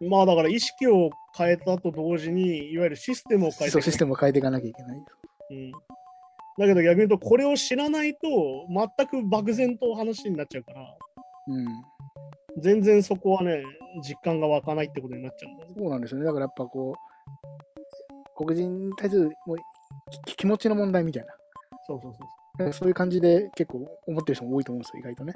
[0.00, 4.98] まあだから意識を変えたと同時に、いわゆるシステムを変えてそうシステムを変えていかなきゃいけない。
[5.50, 8.18] うん、だけど逆に言うと、これを知らないと、
[8.68, 10.96] 全く漠然と話になっちゃうから、
[11.48, 11.66] うん、
[12.58, 13.62] 全然そこはね、
[14.02, 15.66] 実感が湧かないってことになっちゃうんだ。
[15.76, 16.26] そうなんですよね。
[16.26, 19.56] だからやっぱこう、黒人に対するもう
[20.26, 21.32] き気持ちの問題みたいな、
[21.86, 22.24] そうそうそ
[22.66, 25.34] うそういう感じで結構思ってる人も多いと思うんですよ、意外とね。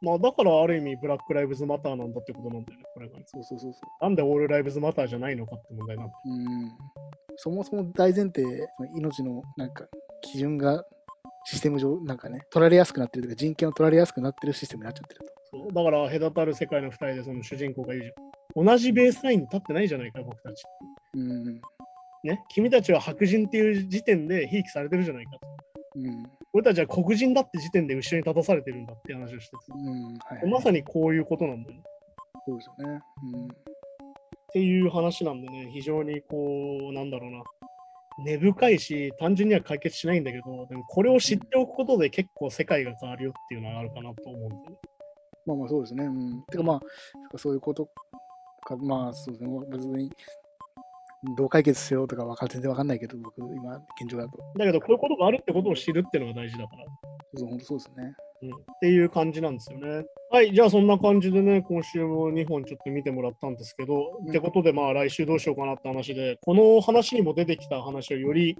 [0.00, 3.18] まあだからある意味、ブラック・ライブズ・マターなんだってことなんだよね、これが。
[3.26, 6.18] そうそうそうそなんでオール・ライブズ・マターじゃないのかって問題なんだよ。
[6.26, 6.28] う。
[6.30, 6.72] うん。
[7.36, 8.44] そもそも大前提、
[8.94, 9.86] 命のなんか
[10.22, 10.84] 基準が
[11.44, 15.33] システム上、なんかね、取られやすくなってるというか、人権を取られやすくなってるシステムになっちゃってると。
[15.72, 18.66] だから隔たる世界の二人でその主人公が言うじゃん。
[18.66, 20.64] 同じベースラインに立ってないじゃないか、僕たち。
[21.14, 21.60] うん。
[22.22, 25.38] ね、君たちは白人っていう時点でひいきされてるじゃないかと。
[25.96, 26.24] うん。
[26.52, 30.14] 俺たちは黒人だって時点で後ろに立たされてるんだって話をしてて、うん。
[30.14, 30.50] はい、はい。
[30.50, 31.82] まさにこういうことなんだよね。
[32.46, 33.00] そうですよね。
[33.32, 33.44] うん。
[33.44, 33.48] っ
[34.52, 37.42] ていう話なんでね、非常にこう、なんだろうな、
[38.24, 44.76] 根深いし、単純には解決しないんだけど、でもこれを知っておくことで結構世界が変わるよっていうのがあるかなと思うんだよね。
[45.46, 46.04] まあまあそうですね。
[46.04, 46.42] うん。
[46.44, 46.80] てかまあ、
[47.38, 47.88] そういうこと
[48.64, 49.60] か、まあそうですね。
[49.70, 50.10] 別に、
[51.36, 54.38] どう解決しようとかわか全然わかんないけど、僕、今、現状だと。
[54.58, 56.84] だけど、こういうことがあるってことを知るっていうのが大事だから。
[57.36, 58.14] そう本当そうですね。
[58.42, 60.04] うん、っていう感じなんですよね。
[60.30, 68.58] はい、じゃあそんな感じでね、今週も2本ちょっと見てもらったんですけど、うんってことでまあ来週どうしようかなって話で、この話にも出てきた話をより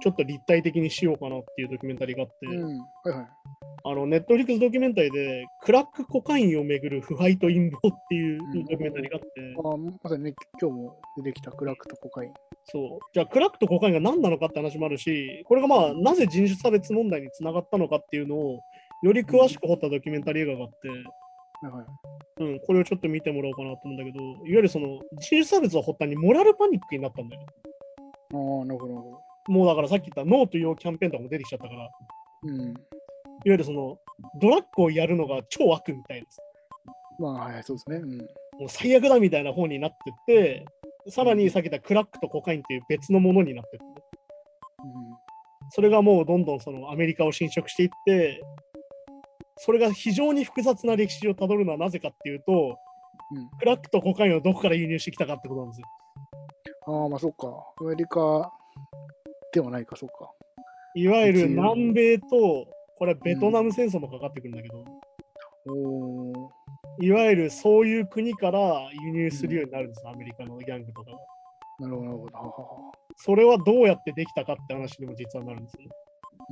[0.00, 2.78] ちょっと立体的にしようかなっていうドキュメンタリーがあって、うん。
[2.78, 3.26] はいはい。
[3.82, 9.28] あの、ネットフリックスドキュメンタリーで、クラックコカインをめぐる腐敗と陰謀っていううんドキュメンタリーがあって、
[9.64, 12.32] あまさにね、今日も出てきたクラックとコカイン。
[12.64, 12.98] そう。
[13.12, 18.60] じゃあ、クラックとコカインが何なのかって話もあるし、これがまあ、なぜ人種差別問題につながったのかっていうのを、
[19.02, 20.88] より詳しく掘ったドキュメンタリー映画があって、
[21.62, 21.86] はいはい。
[22.44, 27.46] うん、これをちょっと見てもらおうかなと思うんだけど、いわゆるその人種差別を発端にモラルパニックになったんだよね。
[28.32, 29.29] ああ、なるほど。
[29.50, 31.90] もうだからさっき言ったノーというキャンペーンとかも出てきちゃったから、いわ
[32.44, 32.74] うん。
[33.44, 33.98] ゆるその
[34.40, 36.42] ドラッグをやるのが超悪みたいなさ、
[37.18, 37.96] まあ、はいはい、そうですね。
[37.96, 38.18] うん。
[38.18, 40.64] もう最悪だみたいな方になってって、
[41.08, 43.86] さらにさっき言ったクラックとコカインっていう別のものになってって、
[45.70, 48.40] それがもうどんどんそのアメリカを侵食していって、
[49.56, 52.78] それが非常に複雑な歴史をたどるのはなぜかっていうと、
[53.32, 53.38] うん。
[53.38, 53.48] うん。
[53.58, 55.86] クラックとコカインをどこから輸入してきたかってことなんですよ。
[56.86, 57.48] ああ、まあ、そっか。
[57.80, 58.52] アメリカ
[59.52, 60.32] ではないか、そっか。
[60.94, 62.26] いわゆる南米と、
[62.98, 64.84] これはベトナム戦争もかかってくるんだけど、
[65.66, 67.04] おー。
[67.04, 71.18] いわゆるそういう国から輸入するようになるんです、アメリカのギャングとかが。
[71.80, 72.38] なるほど、なるほど。
[72.38, 72.92] ははは。
[73.16, 75.88] それはどうやってできたかって話にも実はなるんですよね。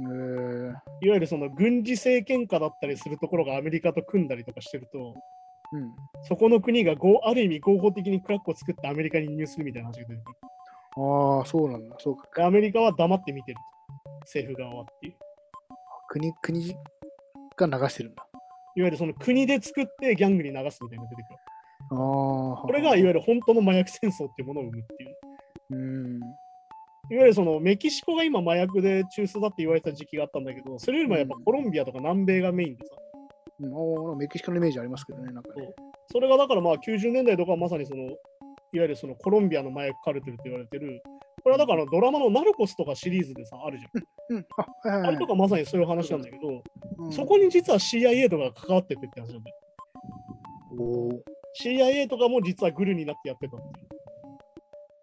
[0.01, 5.15] えー、いわゆるその軍事政権下だったりするところがアメリカと組んだりとかしてると、
[5.73, 5.93] うん。
[6.23, 10.39] そこの国が合ある意味合法的にクラックを作ってアメリカに輸入するみたいな話が出てくる。
[10.99, 11.97] ああ、そうなんだ。
[11.99, 12.29] そうか。
[12.37, 13.63] でアメリカは黙って見てると。
[14.23, 15.15] 政府側はっていう。
[16.09, 16.77] 国、国
[17.57, 18.27] が流してるんだ。
[18.75, 21.39] いわゆるその国で作ってギャングに流すみたいなのが出てくる。
[21.91, 22.63] ああ。
[22.63, 25.17] これがいわゆる本当の麻薬戦争っていうものを生むっていう。
[25.71, 26.21] うん。
[27.11, 32.97] いわゆるそのメキシコが今麻薬で中枢だって言われてた時期があったんだけど、それよりもやっぱコロンビアとか南米がメインでさ、
[33.61, 35.71] うん、メキシコのイメージありますけどね、なんかね。
[36.13, 38.09] それがだからまあ90年代とかはまさにその、
[38.73, 41.03] いわゆるそのコロンビアの麻薬カルテルと言われてる、
[41.43, 44.37] これはだからドラマのナルコスとかシリーズでさ、あるじゃん。
[44.37, 44.47] うん。
[44.57, 45.27] あ、はいはい、はいあれと。
[45.27, 46.49] かまさにそういう話なんだけど、
[46.99, 49.57] うんそこに実は CIA とかが関わっててって話なんだよ。
[51.63, 53.89] CIA とかも実はグルになってやってたっていう。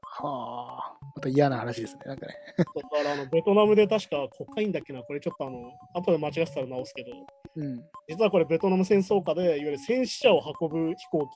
[0.01, 0.95] はあ。
[1.15, 2.35] また嫌な話ですね、なんかね。
[2.57, 7.11] だからあのベトナムで確かコカインだっけな、これちょっとあの、後で間違ってたら直すけど、
[7.55, 7.83] うん。
[8.07, 11.29] 実はこれベトナム戦争下で、いわゆる戦死者を運ぶ飛行機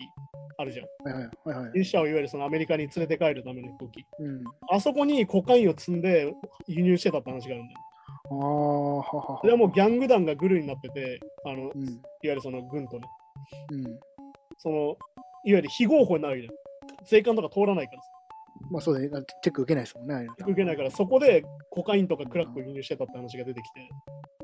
[0.57, 1.13] あるじゃん。
[1.13, 1.71] はいはいはいはい。
[1.73, 4.05] 戦死者をいわゆるそのアメリカに連れて帰るための飛行機。
[4.19, 4.43] うん。
[4.71, 6.33] あそこにコカインを積んで
[6.67, 7.79] 輸入してたって話があるんだよ。
[8.25, 9.39] あ。
[9.41, 12.01] それはもうギャング団がグルになってて、あのいわうん。
[12.23, 13.07] ゆるその軍とね、
[13.71, 13.99] うん。
[14.57, 14.75] その
[15.45, 16.53] いわゆる非合法になるじゃん。
[17.05, 18.09] 税関とか通らないからさ
[18.71, 19.09] まあそうだね。
[19.41, 20.27] チェック受けないですもんね。
[20.39, 23.89] 受けないから、そこでコカインとかクラックを輸入してたって話が出てきて、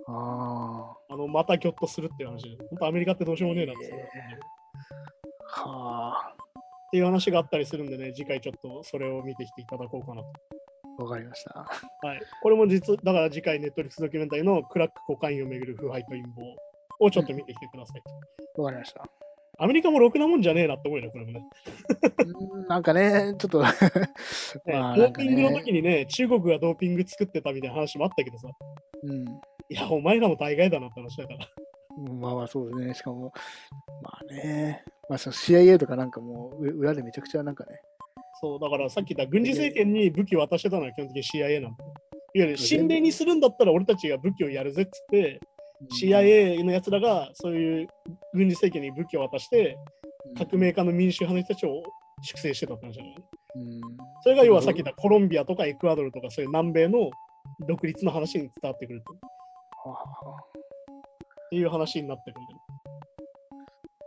[0.08, 3.96] ああのまたギョッとするっていう話で、本当アメリカってどうしようもねえなってさ
[5.64, 5.70] あ。
[5.70, 6.36] はあ。
[6.88, 11.04] っていう話があったりするんでね、次回ちょっとそれを見てきていただこうかなと。
[11.04, 11.60] わかりました。
[12.08, 12.22] はい。
[12.42, 16.42] これも実、だから次回ネットリックスドキュメンタリーのクラックコカインをめぐる腐敗と陰謀
[17.00, 18.02] をちょっと見てきてください
[18.56, 18.62] と。
[18.62, 19.25] わかりました。
[19.58, 21.46] アメリカもろくなもんじゃねえなって思うよね、これもね。
[22.52, 23.70] うんなんかね、ちょっとね
[24.66, 28.48] まあドーピングの時にね、中国がドーピング作ってたみたいな話もあったけどさ、
[29.04, 29.26] うん。
[29.70, 31.48] いや、お前らも大概だなって話だから。
[32.20, 32.94] まあまあそうですね。
[32.94, 33.32] しかも、
[34.04, 37.80] まあね、まあその CIA とかなんかもうう裏でめちゃくちゃなんかね、
[38.42, 41.94] そう、だからさっき言った軍事政権に武器を渡してたのは基本的に CIA なんだよ。
[42.34, 45.40] いわゆる神霊にするんだったら俺たちが武器をやるぜっつって、
[46.02, 47.88] CIA のやつらがそういう
[48.34, 49.78] 軍事政権に武器を渡して、
[50.38, 51.84] 革命家の民主派の人たちを
[52.22, 53.16] 粛清してたって話じゃない
[53.56, 53.82] うん。
[54.24, 57.12] それが要はさっき言ったコロンビアとかエクアドルとかそういう南米の
[57.68, 59.14] 独立の話に伝わってくると。
[59.14, 59.18] っ
[61.50, 62.42] ていう話になってくる。
[62.42, 62.60] んだよ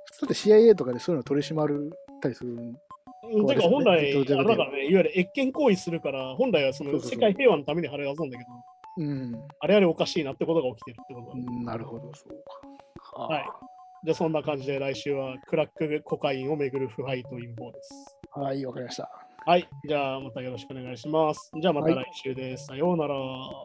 [0.07, 2.75] 普通だって CIA とかでそういうの取り締まるたりするん
[3.31, 8.51] うんてか本来、あれだからね、いわゆる越権行為するから、本来はその世界平和のために払うはずなんだけど、
[8.99, 9.49] うん。
[9.61, 11.45] あれあれおかしいなってことが起きてるってことだね。
[11.49, 13.23] うんなるほど、そうか。
[13.23, 13.45] はい。
[14.05, 18.17] じゃあそんな感じで来週はクラックコカインをめぐる腐敗と陰謀です。
[18.33, 19.11] はい、わかりました。
[19.47, 19.69] はい。
[19.89, 21.51] じゃあまたよろしくお願いします。
[21.61, 22.67] じゃあまたはい来週です。
[22.67, 23.15] さようなら。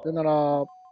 [0.04, 0.83] さよなら。